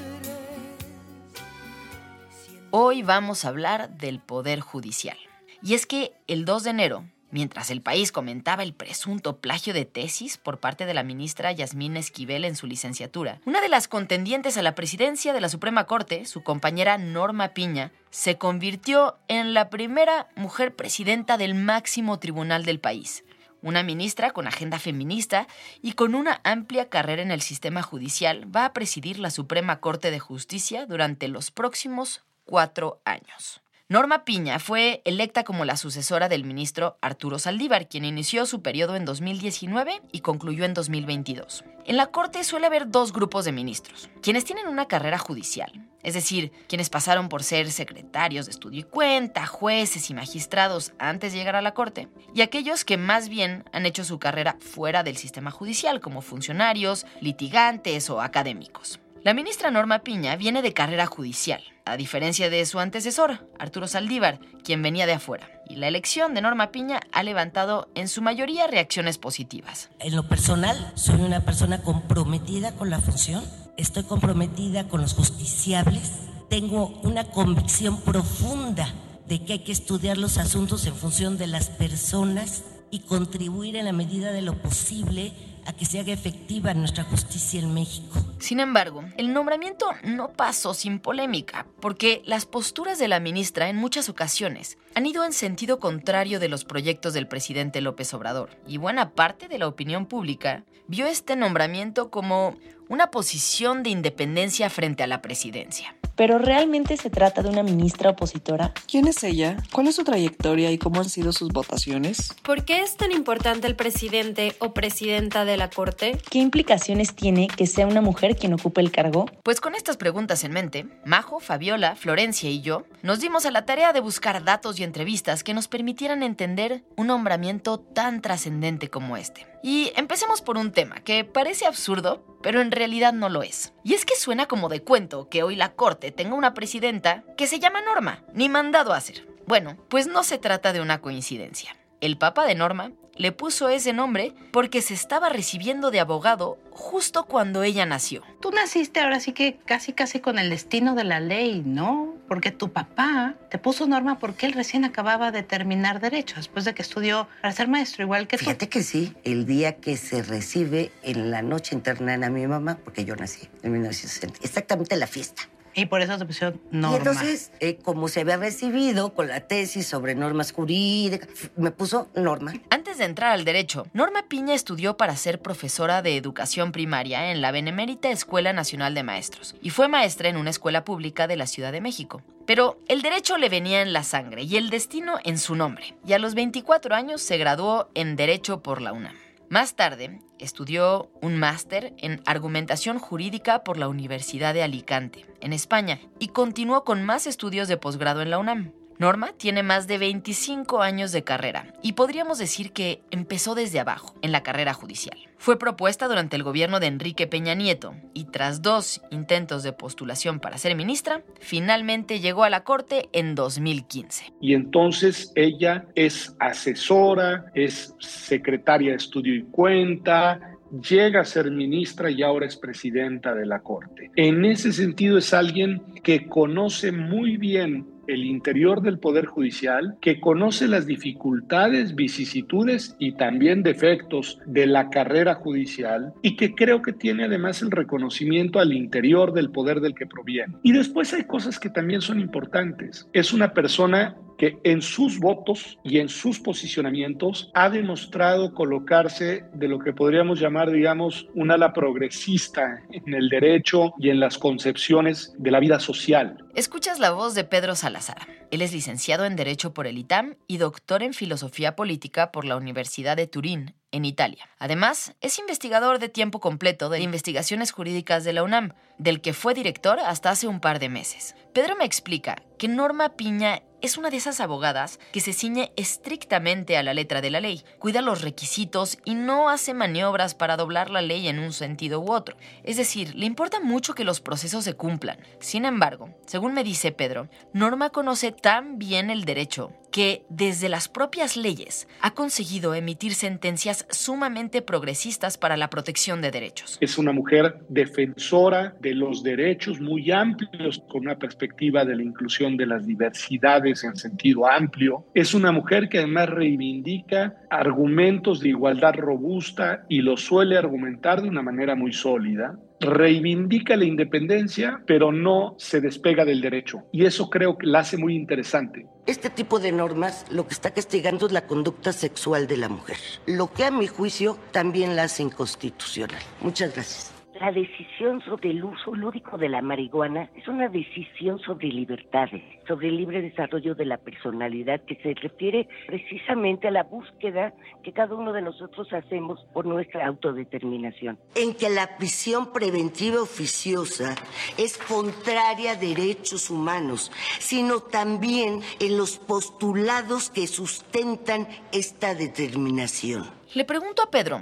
Hoy 2.71 3.03
vamos 3.03 3.45
a 3.45 3.49
hablar 3.49 3.99
del 3.99 4.21
Poder 4.21 4.61
Judicial. 4.61 5.19
Y 5.61 5.75
es 5.75 5.87
que 5.87 6.13
el 6.29 6.45
2 6.45 6.63
de 6.63 6.71
enero, 6.71 7.05
mientras 7.31 7.71
el 7.71 7.83
país 7.83 8.13
comentaba 8.13 8.63
el 8.63 8.75
presunto 8.75 9.39
plagio 9.39 9.75
de 9.75 9.85
tesis 9.85 10.39
por 10.39 10.59
parte 10.59 10.87
de 10.87 10.95
la 10.95 11.03
ministra 11.03 11.53
Yasmín 11.53 11.97
Esquivel 11.97 12.45
en 12.45 12.57
su 12.57 12.67
licenciatura, 12.67 13.41
una 13.45 13.61
de 13.61 13.69
las 13.69 13.89
contendientes 13.89 14.57
a 14.57 14.63
la 14.63 14.75
presidencia 14.75 15.33
de 15.33 15.41
la 15.41 15.49
Suprema 15.49 15.85
Corte, 15.85 16.25
su 16.25 16.43
compañera 16.43 16.99
Norma 16.99 17.49
Piña, 17.49 17.93
se 18.11 18.39
convirtió 18.39 19.19
en 19.29 19.55
la 19.55 19.71
primera 19.71 20.29
mujer 20.37 20.75
presidenta 20.75 21.37
del 21.37 21.55
máximo 21.55 22.19
tribunal 22.19 22.65
del 22.65 22.81
país 22.81 23.25
una 23.63 23.83
ministra 23.83 24.31
con 24.31 24.47
agenda 24.47 24.79
feminista 24.79 25.49
y 25.83 25.93
con 25.93 26.15
una 26.15 26.41
amplia 26.45 26.89
carrera 26.89 27.23
en 27.23 27.33
el 27.33 27.43
sistema 27.43 27.83
judicial, 27.83 28.55
va 28.55 28.65
a 28.65 28.73
presidir 28.73 29.19
la 29.19 29.31
Suprema 29.31 29.81
Corte 29.81 30.13
de 30.13 30.21
Justicia 30.21 30.87
durante 30.87 31.27
los 31.27 31.51
próximos 31.51 32.25
cuatro 32.45 33.01
años. 33.05 33.61
Norma 33.89 34.25
Piña 34.25 34.59
fue 34.59 35.01
electa 35.05 35.45
como 35.45 35.65
la 35.65 35.77
sucesora 35.77 36.29
del 36.29 36.43
ministro 36.43 36.99
Arturo 37.01 37.39
Saldívar, 37.39 37.89
quien 37.89 38.05
inició 38.05 38.45
su 38.45 38.61
periodo 38.61 38.97
en 38.97 39.05
2019 39.05 40.03
y 40.11 40.23
concluyó 40.23 40.65
en 40.65 40.75
2022. 40.75 41.65
En 41.85 41.97
la 41.97 42.07
Corte 42.07 42.43
suele 42.43 42.67
haber 42.67 42.91
dos 42.91 43.13
grupos 43.13 43.45
de 43.45 43.53
ministros, 43.53 44.11
quienes 44.23 44.45
tienen 44.45 44.67
una 44.67 44.89
carrera 44.89 45.19
judicial, 45.19 45.71
es 46.03 46.15
decir, 46.15 46.51
quienes 46.67 46.91
pasaron 46.91 47.29
por 47.29 47.45
ser 47.45 47.71
secretarios 47.71 48.47
de 48.47 48.51
estudio 48.51 48.81
y 48.81 48.83
cuenta, 48.83 49.47
jueces 49.47 50.11
y 50.11 50.15
magistrados 50.15 50.93
antes 50.99 51.33
de 51.33 51.39
llegar 51.39 51.55
a 51.55 51.63
la 51.63 51.73
Corte, 51.73 52.09
y 52.35 52.41
aquellos 52.41 52.85
que 52.85 52.97
más 52.97 53.29
bien 53.29 53.63
han 53.73 53.87
hecho 53.87 54.03
su 54.03 54.19
carrera 54.19 54.57
fuera 54.59 55.05
del 55.05 55.17
sistema 55.17 55.53
judicial, 55.53 56.01
como 56.01 56.23
funcionarios, 56.23 57.07
litigantes 57.21 58.11
o 58.11 58.21
académicos. 58.21 58.99
La 59.23 59.33
ministra 59.33 59.71
Norma 59.71 60.01
Piña 60.01 60.35
viene 60.35 60.61
de 60.61 60.73
carrera 60.73 61.07
judicial, 61.07 61.63
a 61.87 61.97
diferencia 61.97 62.51
de 62.51 62.67
su 62.67 62.81
antecesor, 62.81 63.49
Arturo 63.59 63.87
Saldívar, 63.87 64.41
quien 64.65 64.83
venía 64.83 65.07
de 65.07 65.15
afuera. 65.15 65.49
Y 65.69 65.77
la 65.77 65.89
elección 65.89 66.35
de 66.35 66.43
Norma 66.43 66.73
Piña 66.73 67.01
ha 67.13 67.23
levantado 67.23 67.89
en 67.95 68.09
su 68.09 68.23
mayoría 68.23 68.67
reacciones 68.67 69.19
positivas. 69.19 69.89
En 70.01 70.15
lo 70.17 70.29
personal, 70.29 70.93
soy 70.97 71.21
una 71.21 71.41
persona 71.41 71.81
comprometida 71.83 72.73
con 72.73 72.91
la 72.91 72.99
función, 72.99 73.45
estoy 73.77 74.03
comprometida 74.03 74.89
con 74.89 75.01
los 75.01 75.15
justiciables, 75.15 76.13
tengo 76.51 76.89
una 77.03 77.25
convicción 77.25 78.01
profunda 78.01 78.93
de 79.29 79.45
que 79.45 79.55
hay 79.55 79.59
que 79.61 79.73
estudiar 79.73 80.19
los 80.19 80.39
asuntos 80.39 80.87
en 80.87 80.95
función 80.95 81.39
de 81.39 81.47
las 81.47 81.69
personas 81.71 82.65
y 82.91 83.01
contribuir 83.01 83.77
en 83.77 83.85
la 83.85 83.93
medida 83.93 84.33
de 84.33 84.43
lo 84.43 84.61
posible 84.61 85.33
a 85.67 85.73
que 85.73 85.85
se 85.85 86.01
haga 86.01 86.13
efectiva 86.13 86.75
nuestra 86.75 87.05
justicia 87.05 87.61
en 87.61 87.75
México. 87.75 88.25
Sin 88.39 88.61
embargo, 88.61 89.05
el 89.17 89.33
nombramiento 89.33 89.87
no 90.05 90.33
pasó 90.33 90.75
sin 90.75 90.99
polémica, 90.99 91.67
porque 91.81 92.23
las 92.25 92.47
posturas 92.47 92.99
de 92.99 93.09
la 93.09 93.21
ministra 93.21 93.69
en 93.69 93.77
muchas 93.77 94.09
ocasiones 94.09 94.79
han 94.95 95.07
ido 95.07 95.25
en 95.25 95.33
sentido 95.33 95.79
contrario 95.79 96.41
de 96.41 96.49
los 96.49 96.65
proyectos 96.65 97.15
del 97.15 97.29
presidente 97.29 97.81
López 97.81 98.13
Obrador, 98.15 98.51
y 98.67 98.79
buena 98.79 99.11
parte 99.11 99.49
de 99.49 99.59
la 99.59 99.69
opinión 99.69 100.07
pública 100.07 100.65
vio 100.87 101.07
este 101.07 101.37
nombramiento 101.37 102.11
como 102.11 102.57
una 102.89 103.11
posición 103.11 103.83
de 103.83 103.91
independencia 103.91 104.71
frente 104.71 105.03
a 105.03 105.07
la 105.07 105.23
presidencia. 105.23 105.97
¿Pero 106.17 106.39
realmente 106.39 106.97
se 106.97 107.11
trata 107.11 107.43
de 107.43 107.51
una 107.51 107.63
ministra 107.63 108.11
opositora? 108.11 108.73
¿Quién 108.91 109.07
es 109.07 109.23
ella? 109.23 109.59
¿Cuál 109.71 109.89
es 109.89 109.97
su 109.97 110.05
trayectoria 110.05 110.71
y 110.71 110.79
cómo 110.79 111.01
han 111.01 111.11
sido 111.11 111.31
sus 111.33 111.51
votaciones? 111.51 112.35
¿Por 112.43 112.65
qué 112.65 112.81
es 112.81 112.97
tan 112.97 113.13
importante 113.13 113.67
el 113.67 113.77
presidente 113.77 114.57
o 114.59 114.73
presidenta 114.73 115.45
de 115.45 115.59
la 115.59 115.69
Corte? 115.69 116.19
¿Qué 116.31 116.39
implicaciones 116.39 117.15
tiene 117.15 117.49
que 117.49 117.67
sea 117.67 117.87
una 117.87 118.01
mujer 118.01 118.37
quien 118.37 118.55
ocupe 118.55 118.81
el 118.81 118.91
cargo? 118.91 119.27
Pues 119.43 119.61
con 119.61 119.75
estas 119.75 119.99
preguntas 119.99 120.43
en 120.45 120.53
mente, 120.53 120.87
Majo, 121.05 121.39
Fabiola, 121.39 121.97
Florencia 121.97 122.49
y 122.49 122.63
yo 122.63 122.87
nos 123.03 123.21
dimos 123.21 123.45
a 123.45 123.51
la 123.51 123.67
tarea 123.67 123.93
de 123.93 124.01
buscar 124.01 124.43
datos 124.43 124.81
y 124.81 124.85
entrevistas 124.85 125.45
que 125.45 125.53
nos 125.53 125.69
permitieran 125.69 126.23
entender 126.23 126.83
un 126.97 127.09
nombramiento 127.09 127.79
tan 127.79 128.23
trascendente 128.23 128.89
como 128.89 129.19
este. 129.19 129.47
Y 129.63 129.93
empecemos 129.97 130.43
por 130.43 130.57
un 130.57 130.71
tema 130.71 131.01
que 131.01 131.25
parece 131.25 131.67
absurdo, 131.67 132.25
pero 132.41 132.61
en 132.61 132.71
realidad 132.71 133.13
no 133.13 133.29
lo 133.29 133.43
es. 133.43 133.73
Y 133.83 133.95
es 133.95 134.05
que 134.05 134.15
suena 134.15 134.47
como 134.47 134.69
de 134.69 134.83
cuento 134.83 135.29
que 135.29 135.43
hoy 135.43 135.57
la 135.57 135.73
Corte 135.73 136.06
tenga 136.13 136.35
una 136.35 136.55
presidenta 136.55 137.25
que 137.37 137.47
se 137.47 137.59
llama 137.59 137.81
Norma, 137.81 138.23
ni 138.33 138.49
mandado 138.49 138.93
a 138.93 138.97
hacer. 138.97 139.27
Bueno, 139.47 139.77
pues 139.89 140.07
no 140.07 140.25
se 140.25 140.39
trata 140.39 140.73
de 140.73 140.81
una 140.81 141.01
coincidencia. 141.01 141.77
El 142.01 142.19
papá 142.19 142.47
de 142.47 142.55
Norma 142.55 142.93
le 143.17 143.33
puso 143.33 143.69
ese 143.69 143.93
nombre 143.93 144.35
porque 144.53 144.83
se 144.83 144.95
estaba 144.95 145.29
recibiendo 145.29 145.91
de 145.91 146.01
abogado 146.01 146.59
justo 146.71 147.25
cuando 147.25 147.63
ella 147.63 147.87
nació. 147.87 148.23
Tú 148.41 148.51
naciste 148.51 149.01
ahora 149.01 149.21
sí 149.21 149.33
que 149.33 149.59
casi 149.65 149.93
casi 149.93 150.21
con 150.21 150.39
el 150.39 150.51
destino 150.51 150.95
de 150.95 151.05
la 151.05 151.21
ley, 151.21 151.63
¿no? 151.65 152.15
Porque 152.29 152.51
tu 152.51 152.73
papá 152.73 153.35
te 153.51 153.59
puso 153.59 153.87
norma 153.87 154.19
porque 154.19 154.47
él 154.47 154.53
recién 154.53 154.85
acababa 154.85 155.31
de 155.31 155.43
terminar 155.43 156.01
derecho, 156.01 156.37
después 156.37 156.65
de 156.65 156.75
que 156.75 156.83
estudió 156.83 157.29
para 157.41 157.53
ser 157.53 157.69
maestro 157.69 158.05
igual 158.05 158.27
que 158.27 158.37
tú. 158.37 158.45
Fíjate 158.45 158.69
que 158.69 158.83
sí, 158.83 159.15
el 159.25 159.47
día 159.47 159.77
que 159.77 159.97
se 159.97 160.23
recibe 160.23 160.93
en 161.03 161.31
la 161.31 161.43
noche 161.43 161.75
interna 161.75 162.15
a 162.15 162.31
mi 162.31 162.47
mamá, 162.47 162.79
porque 162.85 163.05
yo 163.05 163.17
nací 163.17 163.49
en 163.63 163.73
1960, 163.73 164.41
exactamente 164.43 164.97
la 164.97 165.07
fiesta. 165.07 165.49
Y 165.77 165.87
por 165.87 166.01
eso 166.01 166.19
se 166.19 166.25
pusieron 166.25 166.61
norma. 166.71 166.97
Y 166.97 166.99
entonces, 166.99 167.53
eh, 167.61 167.77
como 167.77 168.09
se 168.09 168.21
había 168.21 168.39
recibido 168.39 169.13
con 169.13 169.29
la 169.29 169.41
tesis 169.41 169.87
sobre 169.87 170.15
normas 170.15 170.53
jurídicas, 170.53 171.29
me 171.55 171.71
puso 171.71 172.09
norma. 172.17 172.55
Antes 172.71 172.97
de 172.97 173.05
entrar 173.05 173.33
al 173.33 173.45
derecho, 173.45 173.87
Norma 173.93 174.27
Piña 174.27 174.55
estudió 174.55 174.97
para 174.97 175.15
ser 175.17 175.43
profesora 175.43 176.01
de 176.01 176.17
educación 176.17 176.73
primaria 176.73 177.31
en 177.31 177.43
la 177.43 177.53
Benemérita 177.53 178.11
Escuela 178.11 178.55
Nacional 178.55 178.95
de 178.95 179.03
Maestros 179.03 179.55
y 179.61 179.69
fue 179.69 179.87
maestra 179.87 180.31
en 180.31 180.39
una 180.39 180.51
escuela 180.51 180.83
pública 180.83 181.27
de 181.27 181.37
la 181.37 181.47
Ciudad 181.47 181.73
de 181.73 181.83
México. 181.83 182.23
Pero 182.47 182.81
el 182.89 183.03
derecho 183.03 183.37
le 183.37 183.51
venía 183.51 183.83
en 183.83 183.93
la 183.93 184.03
sangre 184.03 184.45
y 184.45 184.57
el 184.57 184.71
destino 184.71 185.19
en 185.25 185.37
su 185.37 185.57
nombre. 185.57 185.95
Y 186.07 186.15
a 186.15 186.19
los 186.19 186.35
24 186.35 186.95
años 186.95 187.21
se 187.21 187.37
graduó 187.37 187.91
en 187.95 188.17
Derecho 188.17 188.63
por 188.63 188.81
la 188.81 188.93
UNAM. 188.93 189.26
Más 189.49 189.77
tarde, 189.77 190.21
estudió 190.41 191.09
un 191.23 191.39
máster 191.39 191.95
en 191.99 192.21
argumentación 192.27 192.99
jurídica 192.99 193.63
por 193.63 193.77
la 193.77 193.87
Universidad 193.87 194.55
de 194.55 194.65
Alicante, 194.65 195.25
en 195.41 195.53
España, 195.53 196.01
y 196.19 196.29
continuó 196.29 196.83
con 196.83 197.05
más 197.05 197.29
estudios 197.29 197.69
de 197.69 197.77
posgrado 197.77 198.23
en 198.23 198.31
la 198.31 198.39
UNAM. 198.39 198.73
Norma 198.99 199.33
tiene 199.37 199.63
más 199.63 199.87
de 199.87 199.99
25 199.99 200.81
años 200.81 201.13
de 201.13 201.23
carrera 201.23 201.75
y 201.83 201.93
podríamos 201.93 202.39
decir 202.39 202.73
que 202.73 203.03
empezó 203.11 203.55
desde 203.55 203.79
abajo 203.79 204.15
en 204.23 204.33
la 204.33 204.43
carrera 204.43 204.73
judicial. 204.73 205.19
Fue 205.37 205.59
propuesta 205.59 206.09
durante 206.09 206.37
el 206.37 206.43
gobierno 206.43 206.81
de 206.81 206.87
Enrique 206.87 207.27
Peña 207.27 207.55
Nieto 207.55 207.95
y 208.15 208.25
tras 208.25 208.63
dos 208.63 209.03
intentos 209.11 209.63
de 209.63 209.73
postulación 209.73 210.41
para 210.41 210.57
ser 210.57 210.75
ministra, 210.75 211.23
finalmente 211.41 212.21
llegó 212.21 212.45
a 212.45 212.51
la 212.51 212.65
Corte 212.65 213.11
en 213.13 213.35
2015. 213.35 214.33
Y 214.41 214.55
entonces 214.55 215.31
ella 215.35 215.87
es 215.95 216.35
asesora, 216.39 217.47
es 217.55 217.95
secretaria 217.99 218.93
de 218.93 218.97
estudio 218.97 219.35
y 219.35 219.43
cuenta, 219.43 220.41
llega 220.89 221.21
a 221.21 221.25
ser 221.25 221.51
ministra 221.51 222.11
y 222.11 222.23
ahora 222.23 222.47
es 222.47 222.57
presidenta 222.57 223.35
de 223.35 223.47
la 223.47 223.61
Corte. 223.61 224.11
En 224.17 224.45
ese 224.45 224.73
sentido 224.73 225.19
es 225.19 225.35
alguien 225.35 225.83
que 226.03 226.27
conoce 226.27 226.93
muy 226.93 227.37
bien 227.37 227.96
el 228.09 228.25
interior 228.25 228.83
del 228.83 228.99
Poder 228.99 229.27
Judicial, 229.27 229.97
que 230.01 230.21
conoce 230.21 230.69
las 230.69 230.87
dificultades, 230.87 231.95
vicisitudes 231.95 232.97
y 232.99 233.13
también 233.13 233.63
defectos 233.63 234.39
de 234.47 234.67
la 234.67 234.91
carrera 234.91 235.35
judicial 235.35 236.13
y 236.23 236.37
que 236.37 236.55
creo 236.55 236.83
que 236.83 236.93
tiene 236.93 237.25
además 237.25 237.63
el 237.63 237.71
reconocimiento 237.71 238.59
al 238.59 238.73
interior 238.73 239.33
del 239.33 239.51
poder 239.51 239.81
del 239.81 239.95
que 239.95 240.07
proviene. 240.07 240.55
Y 240.63 240.73
después 240.73 241.13
hay 241.13 241.25
cosas 241.25 241.59
que 241.59 241.71
también 241.71 242.01
son 242.01 242.21
importantes. 242.21 243.09
Es 243.13 243.33
una 243.33 243.53
persona 243.53 244.17
que 244.37 244.59
en 244.65 244.83
sus 244.83 245.19
votos 245.19 245.79
y 245.83 245.99
en 245.99 246.09
sus 246.09 246.39
posicionamientos 246.41 247.51
ha 247.55 247.71
demostrado 247.71 248.55
colocarse 248.55 249.45
de 249.55 249.69
lo 249.69 249.79
que 249.79 249.93
podríamos 249.93 250.41
llamar, 250.41 250.71
digamos, 250.71 251.27
un 251.35 251.51
ala 251.51 251.73
progresista 251.73 252.83
en 252.91 253.15
el 253.15 253.29
derecho 253.29 253.93
y 253.99 254.11
en 254.11 254.21
las 254.21 254.39
concepciones 254.39 255.35
de 255.39 255.51
la 255.51 255.61
vida 255.61 255.81
social. 255.81 256.39
Escuchas 256.55 256.99
la 256.99 257.11
voz 257.11 257.35
de 257.35 257.45
Pedro 257.45 257.75
Salazar. 257.75 258.29
Él 258.51 258.63
es 258.63 258.73
licenciado 258.73 259.25
en 259.25 259.37
Derecho 259.37 259.75
por 259.75 259.87
el 259.87 259.99
ITAM 259.99 260.37
y 260.47 260.59
doctor 260.59 261.03
en 261.03 261.13
Filosofía 261.13 261.77
Política 261.77 262.31
por 262.31 262.45
la 262.45 262.57
Universidad 262.57 263.17
de 263.17 263.27
Turín, 263.27 263.75
en 263.93 264.05
Italia. 264.05 264.49
Además, 264.59 265.15
es 265.21 265.39
investigador 265.39 265.99
de 265.99 266.09
tiempo 266.09 266.41
completo 266.41 266.89
de 266.89 267.01
investigaciones 267.01 267.73
jurídicas 267.73 268.25
de 268.25 268.33
la 268.33 268.43
UNAM, 268.43 268.73
del 268.99 269.21
que 269.21 269.33
fue 269.33 269.55
director 269.55 269.99
hasta 270.01 270.31
hace 270.31 270.47
un 270.47 270.61
par 270.61 270.79
de 270.79 270.89
meses. 270.89 271.35
Pedro 271.53 271.77
me 271.77 271.85
explica 271.85 272.37
que 272.59 272.69
Norma 272.69 273.17
Piña 273.17 273.63
es 273.87 273.97
una 273.97 274.11
de 274.11 274.17
esas 274.17 274.41
abogadas 274.41 274.99
que 275.13 275.21
se 275.21 275.33
ciñe 275.33 275.73
estrictamente 275.77 276.77
a 276.77 276.83
la 276.83 276.93
letra 276.93 277.21
de 277.21 277.31
la 277.31 277.41
ley, 277.41 277.65
cuida 277.79 278.03
los 278.03 278.21
requisitos 278.21 278.99
y 279.05 279.15
no 279.15 279.49
hace 279.49 279.75
maniobras 279.75 280.35
para 280.35 280.57
doblar 280.57 280.91
la 280.91 281.03
ley 281.03 281.29
en 281.29 281.39
un 281.39 281.53
sentido 281.53 282.01
u 282.01 282.13
otro. 282.13 282.37
Es 282.65 282.77
decir, 282.77 283.15
le 283.15 283.27
importa 283.27 283.61
mucho 283.61 283.95
que 283.95 284.05
los 284.05 284.21
procesos 284.21 284.65
se 284.65 284.75
cumplan. 284.75 285.21
Sin 285.39 285.65
embargo, 285.65 286.11
según 286.27 286.53
me 286.53 286.65
dice 286.65 286.91
Pedro, 286.91 287.29
Norma 287.53 287.91
conoce 287.91 288.33
tan 288.33 288.79
bien 288.79 289.09
el 289.09 289.25
derecho 289.25 289.73
que 289.97 290.27
desde 290.29 290.69
las 290.69 290.89
propias 290.89 291.39
leyes 291.39 291.89
ha 292.03 292.11
conseguido 292.11 292.75
emitir 292.75 293.15
sentencias 293.15 293.87
sumamente 293.89 294.61
progresistas 294.61 295.39
para 295.39 295.57
la 295.57 295.71
protección 295.71 296.21
de 296.21 296.31
derechos. 296.31 296.77
Es 296.83 296.99
una 296.99 297.13
mujer 297.13 297.61
defensora 297.71 298.77
de 298.81 298.93
los 298.93 299.23
derechos 299.23 299.81
muy 299.81 300.11
amplios 300.11 300.83
con 300.91 301.07
una 301.07 301.17
perspectiva 301.17 301.87
de 301.87 301.97
la 301.97 302.03
inclusión 302.03 302.59
de 302.59 302.67
las 302.67 302.87
diversidades 302.87 303.85
en 303.85 303.97
sentido 303.97 304.47
amplio. 304.47 305.07
Es 305.15 305.33
una 305.33 305.51
mujer 305.51 305.89
que 305.89 305.97
además 305.97 306.29
reivindica 306.29 307.35
argumentos 307.49 308.41
de 308.41 308.51
igualdad 308.51 308.93
robusta 308.97 309.87
y 309.89 310.03
lo 310.03 310.19
suele 310.19 310.59
argumentar 310.59 311.23
de 311.23 311.31
una 311.31 311.41
manera 311.41 311.75
muy 311.75 311.95
sólida 311.95 312.59
reivindica 312.81 313.77
la 313.77 313.85
independencia, 313.85 314.83
pero 314.87 315.13
no 315.13 315.55
se 315.59 315.81
despega 315.81 316.25
del 316.25 316.41
derecho. 316.41 316.85
Y 316.93 317.05
eso 317.05 317.31
creo 317.31 317.57
que 317.57 317.67
la 317.67 317.81
hace 317.81 317.97
muy 317.97 318.15
interesante. 318.15 318.87
Este 319.07 319.31
tipo 319.31 319.59
de 319.59 319.73
normas 319.73 320.27
lo 320.31 320.47
que 320.47 320.55
está 320.55 320.73
castigando 320.73 321.27
es 321.27 321.33
la 321.33 321.47
conducta 321.47 321.93
sexual 321.93 322.47
de 322.47 322.57
la 322.57 322.69
mujer, 322.69 322.97
lo 323.27 323.53
que 323.53 323.65
a 323.65 323.71
mi 323.71 323.87
juicio 323.87 324.39
también 324.51 324.97
la 324.97 325.05
hace 325.05 325.23
inconstitucional. 325.23 326.21
Muchas 326.41 326.75
gracias. 326.75 327.16
La 327.41 327.53
decisión 327.53 328.23
sobre 328.23 328.51
el 328.51 328.65
uso 328.65 328.95
lúdico 328.95 329.37
de 329.37 329.51
la 329.51 329.61
marihuana 329.61 330.31
es 330.35 330.49
una 330.49 330.69
decisión 330.69 331.39
sobre 331.41 331.69
libertades, 331.69 332.43
sobre 332.67 332.89
el 332.89 332.97
libre 332.97 333.21
desarrollo 333.21 333.75
de 333.75 333.85
la 333.85 333.99
personalidad 333.99 334.81
que 334.87 334.97
se 334.97 335.13
refiere 335.13 335.69
precisamente 335.87 336.69
a 336.69 336.71
la 336.71 336.85
búsqueda 336.85 337.53
que 337.83 337.93
cada 337.93 338.15
uno 338.15 338.33
de 338.33 338.41
nosotros 338.41 338.91
hacemos 338.93 339.45
por 339.53 339.67
nuestra 339.67 340.07
autodeterminación. 340.07 341.19
En 341.35 341.55
que 341.55 341.69
la 341.69 341.99
prisión 341.99 342.55
preventiva 342.55 343.21
oficiosa 343.21 344.15
es 344.57 344.79
contraria 344.79 345.73
a 345.73 345.77
derechos 345.77 346.49
humanos, 346.49 347.13
sino 347.39 347.81
también 347.81 348.61
en 348.81 348.97
los 348.97 349.19
postulados 349.19 350.31
que 350.31 350.47
sustentan 350.47 351.47
esta 351.71 352.15
determinación. 352.15 353.25
Le 353.55 353.65
pregunto 353.65 354.03
a 354.03 354.11
Pedro, 354.11 354.41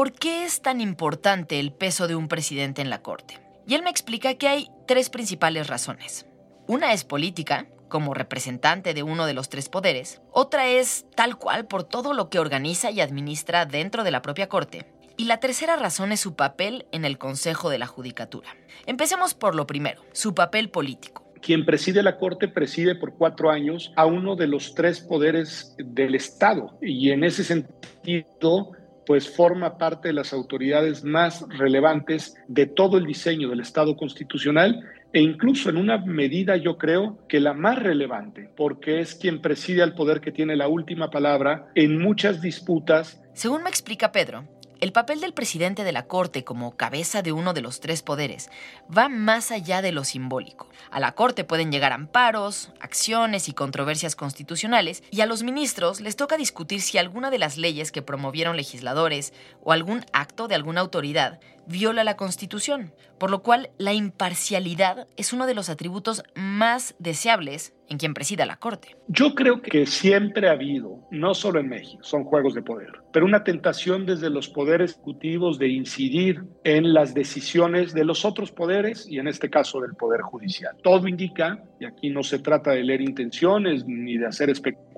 ¿por 0.00 0.14
qué 0.14 0.46
es 0.46 0.62
tan 0.62 0.80
importante 0.80 1.60
el 1.60 1.74
peso 1.74 2.08
de 2.08 2.16
un 2.16 2.26
presidente 2.26 2.80
en 2.80 2.88
la 2.88 3.02
Corte? 3.02 3.38
Y 3.66 3.74
él 3.74 3.82
me 3.82 3.90
explica 3.90 4.32
que 4.32 4.48
hay 4.48 4.70
tres 4.86 5.10
principales 5.10 5.66
razones. 5.66 6.24
Una 6.66 6.94
es 6.94 7.04
política, 7.04 7.66
como 7.90 8.14
representante 8.14 8.94
de 8.94 9.02
uno 9.02 9.26
de 9.26 9.34
los 9.34 9.50
tres 9.50 9.68
poderes. 9.68 10.22
Otra 10.32 10.68
es 10.68 11.04
tal 11.14 11.36
cual 11.36 11.66
por 11.66 11.84
todo 11.84 12.14
lo 12.14 12.30
que 12.30 12.38
organiza 12.38 12.90
y 12.90 13.02
administra 13.02 13.66
dentro 13.66 14.02
de 14.02 14.10
la 14.10 14.22
propia 14.22 14.48
Corte. 14.48 14.86
Y 15.18 15.26
la 15.26 15.36
tercera 15.36 15.76
razón 15.76 16.12
es 16.12 16.20
su 16.20 16.34
papel 16.34 16.86
en 16.92 17.04
el 17.04 17.18
Consejo 17.18 17.68
de 17.68 17.76
la 17.76 17.86
Judicatura. 17.86 18.56
Empecemos 18.86 19.34
por 19.34 19.54
lo 19.54 19.66
primero, 19.66 20.02
su 20.12 20.34
papel 20.34 20.70
político 20.70 21.26
quien 21.42 21.64
preside 21.64 22.02
la 22.02 22.18
Corte 22.18 22.48
preside 22.48 22.94
por 22.94 23.14
cuatro 23.14 23.50
años 23.50 23.94
a 23.96 24.04
uno 24.04 24.36
de 24.36 24.46
los 24.46 24.74
tres 24.74 25.00
poderes 25.00 25.74
del 25.78 26.14
Estado. 26.14 26.76
Y 26.82 27.12
en 27.12 27.24
ese 27.24 27.44
sentido, 27.44 28.72
pues 29.06 29.34
forma 29.34 29.78
parte 29.78 30.08
de 30.08 30.14
las 30.14 30.32
autoridades 30.32 31.04
más 31.04 31.44
relevantes 31.48 32.36
de 32.48 32.66
todo 32.66 32.98
el 32.98 33.06
diseño 33.06 33.48
del 33.48 33.60
Estado 33.60 33.96
constitucional 33.96 34.84
e 35.12 35.20
incluso 35.20 35.70
en 35.70 35.76
una 35.76 35.98
medida 35.98 36.56
yo 36.56 36.78
creo 36.78 37.18
que 37.28 37.40
la 37.40 37.52
más 37.52 37.78
relevante, 37.78 38.48
porque 38.56 39.00
es 39.00 39.14
quien 39.14 39.40
preside 39.40 39.82
al 39.82 39.94
poder 39.94 40.20
que 40.20 40.32
tiene 40.32 40.56
la 40.56 40.68
última 40.68 41.10
palabra 41.10 41.70
en 41.74 41.98
muchas 41.98 42.40
disputas. 42.40 43.20
Según 43.32 43.64
me 43.64 43.70
explica 43.70 44.12
Pedro, 44.12 44.44
el 44.80 44.92
papel 44.92 45.20
del 45.20 45.34
presidente 45.34 45.84
de 45.84 45.92
la 45.92 46.06
Corte 46.06 46.42
como 46.42 46.76
cabeza 46.76 47.20
de 47.20 47.32
uno 47.32 47.52
de 47.52 47.60
los 47.60 47.80
tres 47.80 48.02
poderes 48.02 48.50
va 48.96 49.08
más 49.10 49.50
allá 49.50 49.82
de 49.82 49.92
lo 49.92 50.04
simbólico. 50.04 50.68
A 50.90 51.00
la 51.00 51.12
Corte 51.12 51.44
pueden 51.44 51.70
llegar 51.70 51.92
amparos, 51.92 52.70
acciones 52.80 53.48
y 53.48 53.52
controversias 53.52 54.16
constitucionales, 54.16 55.02
y 55.10 55.20
a 55.20 55.26
los 55.26 55.42
ministros 55.42 56.00
les 56.00 56.16
toca 56.16 56.38
discutir 56.38 56.80
si 56.80 56.96
alguna 56.96 57.30
de 57.30 57.38
las 57.38 57.58
leyes 57.58 57.92
que 57.92 58.02
promovieron 58.02 58.56
legisladores 58.56 59.34
o 59.62 59.72
algún 59.72 60.04
acto 60.12 60.48
de 60.48 60.54
alguna 60.54 60.80
autoridad 60.80 61.40
viola 61.66 62.04
la 62.04 62.16
Constitución, 62.16 62.92
por 63.18 63.30
lo 63.30 63.42
cual 63.42 63.70
la 63.78 63.92
imparcialidad 63.92 65.06
es 65.16 65.32
uno 65.32 65.46
de 65.46 65.54
los 65.54 65.68
atributos 65.68 66.22
más 66.34 66.94
deseables 66.98 67.74
en 67.88 67.98
quien 67.98 68.14
presida 68.14 68.46
la 68.46 68.56
Corte. 68.56 68.96
Yo 69.08 69.34
creo 69.34 69.60
que 69.60 69.84
siempre 69.84 70.48
ha 70.48 70.52
habido, 70.52 71.00
no 71.10 71.34
solo 71.34 71.60
en 71.60 71.68
México, 71.68 72.02
son 72.04 72.24
juegos 72.24 72.54
de 72.54 72.62
poder, 72.62 72.92
pero 73.12 73.26
una 73.26 73.42
tentación 73.44 74.06
desde 74.06 74.30
los 74.30 74.48
poderes 74.48 74.92
ejecutivos 74.92 75.58
de 75.58 75.68
incidir 75.68 76.44
en 76.64 76.94
las 76.94 77.14
decisiones 77.14 77.92
de 77.92 78.04
los 78.04 78.24
otros 78.24 78.52
poderes 78.52 79.06
y 79.08 79.18
en 79.18 79.28
este 79.28 79.50
caso 79.50 79.80
del 79.80 79.94
Poder 79.94 80.20
Judicial. 80.22 80.76
Todo 80.82 81.08
indica, 81.08 81.62
y 81.80 81.84
aquí 81.84 82.10
no 82.10 82.22
se 82.22 82.38
trata 82.38 82.70
de 82.70 82.84
leer 82.84 83.00
intenciones 83.00 83.84
ni 83.86 84.16
de 84.16 84.26
hacer 84.26 84.50
especulaciones 84.50 84.89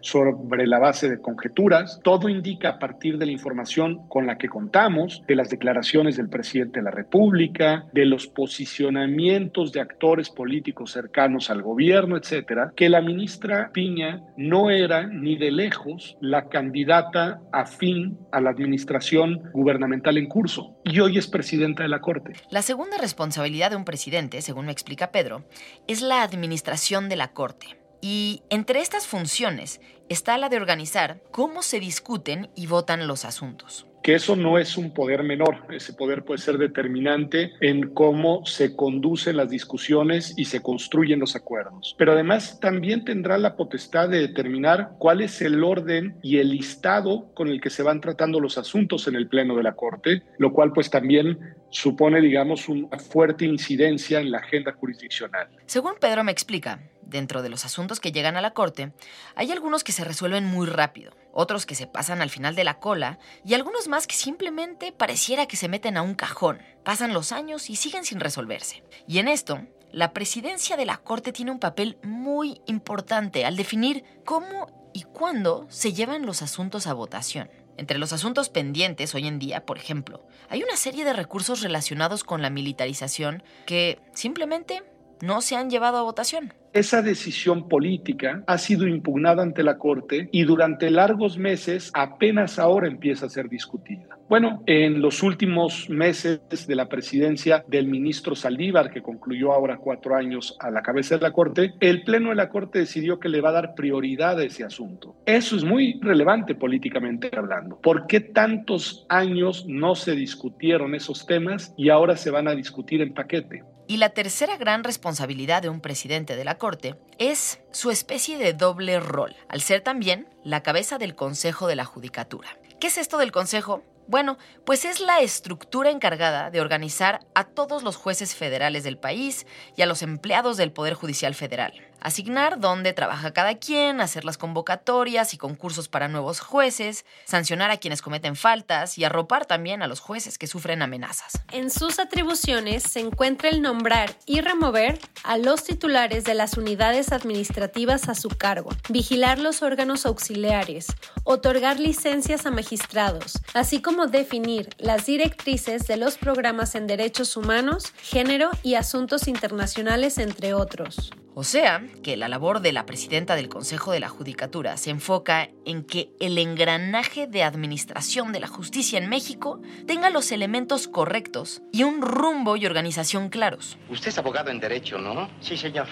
sobre 0.00 0.66
la 0.66 0.78
base 0.78 1.08
de 1.08 1.20
conjeturas, 1.20 2.00
todo 2.02 2.28
indica 2.28 2.70
a 2.70 2.78
partir 2.78 3.18
de 3.18 3.26
la 3.26 3.32
información 3.32 4.06
con 4.08 4.26
la 4.26 4.38
que 4.38 4.48
contamos, 4.48 5.22
de 5.26 5.36
las 5.36 5.50
declaraciones 5.50 6.16
del 6.16 6.28
presidente 6.28 6.80
de 6.80 6.84
la 6.84 6.90
República, 6.90 7.86
de 7.92 8.04
los 8.04 8.26
posicionamientos 8.26 9.72
de 9.72 9.80
actores 9.80 10.30
políticos 10.30 10.92
cercanos 10.92 11.50
al 11.50 11.62
gobierno, 11.62 12.16
etcétera, 12.16 12.72
que 12.76 12.88
la 12.88 13.00
ministra 13.00 13.70
Piña 13.72 14.22
no 14.36 14.70
era 14.70 15.06
ni 15.06 15.36
de 15.36 15.50
lejos 15.50 16.16
la 16.20 16.48
candidata 16.48 17.40
afín 17.52 18.18
a 18.32 18.40
la 18.40 18.50
administración 18.50 19.42
gubernamental 19.52 20.18
en 20.18 20.26
curso 20.26 20.76
y 20.84 21.00
hoy 21.00 21.18
es 21.18 21.26
presidenta 21.26 21.82
de 21.82 21.88
la 21.88 22.00
Corte. 22.00 22.32
La 22.50 22.62
segunda 22.62 22.98
responsabilidad 22.98 23.70
de 23.70 23.76
un 23.76 23.84
presidente, 23.84 24.42
según 24.42 24.66
me 24.66 24.72
explica 24.72 25.10
Pedro, 25.10 25.44
es 25.86 26.02
la 26.02 26.22
administración 26.22 27.08
de 27.08 27.16
la 27.16 27.32
Corte. 27.32 27.85
Y 28.00 28.42
entre 28.50 28.80
estas 28.80 29.06
funciones 29.06 29.80
está 30.08 30.38
la 30.38 30.48
de 30.48 30.56
organizar 30.56 31.20
cómo 31.30 31.62
se 31.62 31.80
discuten 31.80 32.50
y 32.54 32.66
votan 32.66 33.06
los 33.06 33.24
asuntos 33.24 33.86
que 34.06 34.14
eso 34.14 34.36
no 34.36 34.56
es 34.56 34.76
un 34.76 34.94
poder 34.94 35.24
menor, 35.24 35.64
ese 35.68 35.92
poder 35.92 36.22
puede 36.22 36.38
ser 36.38 36.58
determinante 36.58 37.50
en 37.60 37.92
cómo 37.92 38.46
se 38.46 38.76
conducen 38.76 39.36
las 39.36 39.50
discusiones 39.50 40.32
y 40.36 40.44
se 40.44 40.62
construyen 40.62 41.18
los 41.18 41.34
acuerdos. 41.34 41.96
Pero 41.98 42.12
además 42.12 42.60
también 42.60 43.04
tendrá 43.04 43.36
la 43.36 43.56
potestad 43.56 44.08
de 44.08 44.20
determinar 44.20 44.90
cuál 45.00 45.22
es 45.22 45.42
el 45.42 45.64
orden 45.64 46.14
y 46.22 46.38
el 46.38 46.50
listado 46.50 47.34
con 47.34 47.48
el 47.48 47.60
que 47.60 47.68
se 47.68 47.82
van 47.82 48.00
tratando 48.00 48.38
los 48.38 48.58
asuntos 48.58 49.08
en 49.08 49.16
el 49.16 49.26
Pleno 49.26 49.56
de 49.56 49.64
la 49.64 49.74
Corte, 49.74 50.22
lo 50.38 50.52
cual 50.52 50.72
pues 50.72 50.88
también 50.88 51.40
supone, 51.70 52.20
digamos, 52.20 52.68
una 52.68 52.96
fuerte 53.00 53.44
incidencia 53.44 54.20
en 54.20 54.30
la 54.30 54.38
agenda 54.38 54.70
jurisdiccional. 54.70 55.48
Según 55.66 55.94
Pedro 56.00 56.22
me 56.22 56.30
explica, 56.30 56.78
dentro 57.06 57.42
de 57.42 57.48
los 57.48 57.64
asuntos 57.64 58.00
que 58.00 58.12
llegan 58.12 58.36
a 58.36 58.40
la 58.40 58.52
Corte, 58.52 58.92
hay 59.34 59.52
algunos 59.52 59.84
que 59.84 59.92
se 59.92 60.04
resuelven 60.04 60.44
muy 60.44 60.66
rápido, 60.66 61.16
otros 61.32 61.64
que 61.64 61.74
se 61.74 61.86
pasan 61.86 62.20
al 62.20 62.30
final 62.30 62.54
de 62.54 62.64
la 62.64 62.78
cola 62.78 63.18
y 63.44 63.54
algunos 63.54 63.88
más 63.88 64.06
que 64.06 64.14
simplemente 64.14 64.92
pareciera 64.92 65.46
que 65.46 65.56
se 65.56 65.68
meten 65.68 65.96
a 65.96 66.02
un 66.02 66.14
cajón. 66.14 66.60
Pasan 66.84 67.12
los 67.12 67.32
años 67.32 67.70
y 67.70 67.76
siguen 67.76 68.04
sin 68.04 68.20
resolverse. 68.20 68.82
Y 69.06 69.18
en 69.18 69.28
esto, 69.28 69.60
la 69.92 70.12
presidencia 70.12 70.76
de 70.76 70.86
la 70.86 70.98
Corte 70.98 71.32
tiene 71.32 71.52
un 71.52 71.58
papel 71.58 71.98
muy 72.02 72.60
importante 72.66 73.44
al 73.44 73.56
definir 73.56 74.04
cómo 74.24 74.90
y 74.92 75.02
cuándo 75.02 75.66
se 75.68 75.92
llevan 75.92 76.26
los 76.26 76.42
asuntos 76.42 76.86
a 76.86 76.94
votación. 76.94 77.50
Entre 77.76 77.98
los 77.98 78.12
asuntos 78.14 78.48
pendientes 78.48 79.14
hoy 79.14 79.26
en 79.26 79.38
día, 79.38 79.66
por 79.66 79.76
ejemplo, 79.76 80.26
hay 80.48 80.62
una 80.62 80.76
serie 80.76 81.04
de 81.04 81.12
recursos 81.12 81.60
relacionados 81.60 82.24
con 82.24 82.40
la 82.40 82.48
militarización 82.48 83.42
que 83.66 84.00
simplemente 84.14 84.82
no 85.22 85.40
se 85.40 85.56
han 85.56 85.70
llevado 85.70 85.98
a 85.98 86.02
votación. 86.02 86.52
Esa 86.72 87.00
decisión 87.00 87.68
política 87.68 88.42
ha 88.46 88.58
sido 88.58 88.86
impugnada 88.86 89.42
ante 89.42 89.62
la 89.62 89.78
Corte 89.78 90.28
y 90.30 90.44
durante 90.44 90.90
largos 90.90 91.38
meses 91.38 91.90
apenas 91.94 92.58
ahora 92.58 92.86
empieza 92.86 93.26
a 93.26 93.30
ser 93.30 93.48
discutida. 93.48 94.04
Bueno, 94.28 94.62
en 94.66 95.00
los 95.00 95.22
últimos 95.22 95.88
meses 95.88 96.40
de 96.66 96.74
la 96.74 96.88
presidencia 96.88 97.64
del 97.68 97.86
ministro 97.86 98.34
Saldívar, 98.34 98.90
que 98.90 99.00
concluyó 99.00 99.52
ahora 99.52 99.78
cuatro 99.78 100.16
años 100.16 100.54
a 100.60 100.70
la 100.70 100.82
cabeza 100.82 101.14
de 101.16 101.22
la 101.22 101.32
Corte, 101.32 101.72
el 101.80 102.02
Pleno 102.02 102.30
de 102.30 102.34
la 102.34 102.50
Corte 102.50 102.80
decidió 102.80 103.20
que 103.20 103.30
le 103.30 103.40
va 103.40 103.50
a 103.50 103.52
dar 103.52 103.74
prioridad 103.74 104.38
a 104.38 104.44
ese 104.44 104.64
asunto. 104.64 105.16
Eso 105.24 105.56
es 105.56 105.64
muy 105.64 105.98
relevante 106.02 106.54
políticamente 106.54 107.30
hablando. 107.34 107.80
¿Por 107.80 108.06
qué 108.06 108.20
tantos 108.20 109.06
años 109.08 109.64
no 109.66 109.94
se 109.94 110.12
discutieron 110.12 110.94
esos 110.94 111.24
temas 111.24 111.72
y 111.78 111.88
ahora 111.88 112.16
se 112.16 112.30
van 112.30 112.48
a 112.48 112.54
discutir 112.54 113.00
en 113.00 113.14
paquete? 113.14 113.62
Y 113.88 113.98
la 113.98 114.10
tercera 114.10 114.56
gran 114.56 114.82
responsabilidad 114.82 115.62
de 115.62 115.68
un 115.68 115.80
presidente 115.80 116.34
de 116.34 116.44
la 116.44 116.58
Corte 116.58 116.96
es 117.18 117.60
su 117.70 117.90
especie 117.90 118.36
de 118.36 118.52
doble 118.52 118.98
rol, 118.98 119.36
al 119.48 119.60
ser 119.60 119.80
también 119.80 120.28
la 120.42 120.62
cabeza 120.62 120.98
del 120.98 121.14
Consejo 121.14 121.68
de 121.68 121.76
la 121.76 121.84
Judicatura. 121.84 122.58
¿Qué 122.80 122.88
es 122.88 122.98
esto 122.98 123.18
del 123.18 123.30
Consejo? 123.30 123.84
Bueno, 124.08 124.38
pues 124.64 124.84
es 124.84 125.00
la 125.00 125.20
estructura 125.20 125.90
encargada 125.90 126.50
de 126.50 126.60
organizar 126.60 127.20
a 127.34 127.44
todos 127.44 127.82
los 127.84 127.96
jueces 127.96 128.34
federales 128.34 128.82
del 128.84 128.98
país 128.98 129.46
y 129.76 129.82
a 129.82 129.86
los 129.86 130.02
empleados 130.02 130.56
del 130.56 130.72
Poder 130.72 130.94
Judicial 130.94 131.34
Federal 131.34 131.72
asignar 132.06 132.60
dónde 132.60 132.92
trabaja 132.92 133.32
cada 133.32 133.56
quien, 133.56 134.00
hacer 134.00 134.24
las 134.24 134.38
convocatorias 134.38 135.34
y 135.34 135.38
concursos 135.38 135.88
para 135.88 136.06
nuevos 136.06 136.38
jueces, 136.38 137.04
sancionar 137.24 137.72
a 137.72 137.78
quienes 137.78 138.00
cometen 138.00 138.36
faltas 138.36 138.96
y 138.96 139.02
arropar 139.02 139.44
también 139.44 139.82
a 139.82 139.88
los 139.88 139.98
jueces 139.98 140.38
que 140.38 140.46
sufren 140.46 140.82
amenazas. 140.82 141.42
En 141.50 141.68
sus 141.68 141.98
atribuciones 141.98 142.84
se 142.84 143.00
encuentra 143.00 143.48
el 143.48 143.60
nombrar 143.60 144.14
y 144.24 144.40
remover 144.40 145.00
a 145.24 145.36
los 145.36 145.64
titulares 145.64 146.22
de 146.22 146.34
las 146.34 146.56
unidades 146.56 147.10
administrativas 147.10 148.08
a 148.08 148.14
su 148.14 148.28
cargo, 148.28 148.70
vigilar 148.88 149.40
los 149.40 149.62
órganos 149.62 150.06
auxiliares, 150.06 150.86
otorgar 151.24 151.80
licencias 151.80 152.46
a 152.46 152.52
magistrados, 152.52 153.40
así 153.52 153.82
como 153.82 154.06
definir 154.06 154.68
las 154.78 155.06
directrices 155.06 155.88
de 155.88 155.96
los 155.96 156.18
programas 156.18 156.76
en 156.76 156.86
derechos 156.86 157.36
humanos, 157.36 157.92
género 158.00 158.50
y 158.62 158.76
asuntos 158.76 159.26
internacionales, 159.26 160.18
entre 160.18 160.54
otros. 160.54 161.10
O 161.38 161.44
sea, 161.44 161.84
que 162.02 162.16
la 162.16 162.28
labor 162.28 162.60
de 162.60 162.72
la 162.72 162.86
presidenta 162.86 163.36
del 163.36 163.50
Consejo 163.50 163.92
de 163.92 164.00
la 164.00 164.08
Judicatura 164.08 164.78
se 164.78 164.88
enfoca 164.88 165.50
en 165.66 165.84
que 165.84 166.08
el 166.18 166.38
engranaje 166.38 167.26
de 167.26 167.42
administración 167.42 168.32
de 168.32 168.40
la 168.40 168.46
justicia 168.46 168.98
en 168.98 169.10
México 169.10 169.60
tenga 169.86 170.08
los 170.08 170.32
elementos 170.32 170.88
correctos 170.88 171.60
y 171.72 171.82
un 171.82 172.00
rumbo 172.00 172.56
y 172.56 172.64
organización 172.64 173.28
claros. 173.28 173.76
Usted 173.90 174.08
es 174.08 174.16
abogado 174.16 174.50
en 174.50 174.60
derecho, 174.60 174.96
¿no? 174.96 175.28
Sí, 175.40 175.58
señor. 175.58 175.86